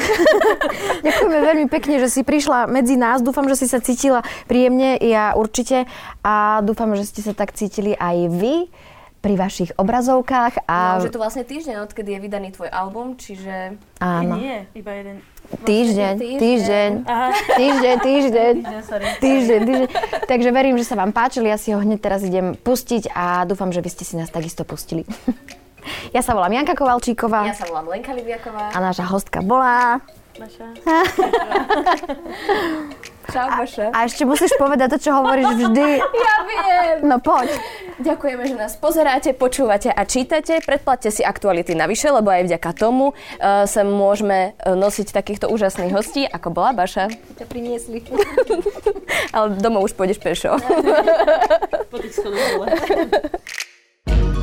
[1.08, 3.24] Ďakujeme veľmi pekne, že si prišla medzi nás.
[3.24, 5.88] Dúfam, že si sa cítila príjemne, ja určite.
[6.20, 8.68] A dúfam, že ste sa tak cítili aj vy
[9.24, 10.68] pri vašich obrazovkách.
[10.68, 11.00] A...
[11.00, 13.80] No, že to vlastne týždeň, odkedy je vydaný tvoj album, čiže...
[14.04, 14.36] Áno.
[14.36, 15.24] Nie, iba jeden.
[15.64, 16.90] Týždeň, týždeň,
[17.56, 18.54] týždeň, týždeň, týždeň,
[19.20, 19.88] týždeň, týždeň.
[20.28, 23.72] Takže verím, že sa vám páčili, ja si ho hneď teraz idem pustiť a dúfam,
[23.72, 25.08] že vy ste si nás takisto pustili.
[26.16, 27.44] Ja sa volám Janka Kovalčíková.
[27.48, 28.72] Ja sa volám Lenka Libiaková.
[28.72, 30.00] A naša hostka bola...
[30.40, 30.64] Naša.
[33.30, 33.88] Čau, Baša.
[33.96, 35.88] A ešte musíš povedať to, čo hovoríš vždy.
[36.00, 37.08] Ja viem.
[37.08, 37.48] No poď.
[38.02, 40.60] Ďakujeme, že nás pozeráte, počúvate a čítate.
[40.60, 45.94] Predplatte si aktuality navyše, lebo aj vďaka tomu uh, sa môžeme uh, nosiť takýchto úžasných
[45.94, 47.08] hostí, ako bola Baša.
[47.38, 48.02] Ťa priniesli.
[49.34, 50.58] Ale domov už pôjdeš pešo.
[51.92, 52.18] po tých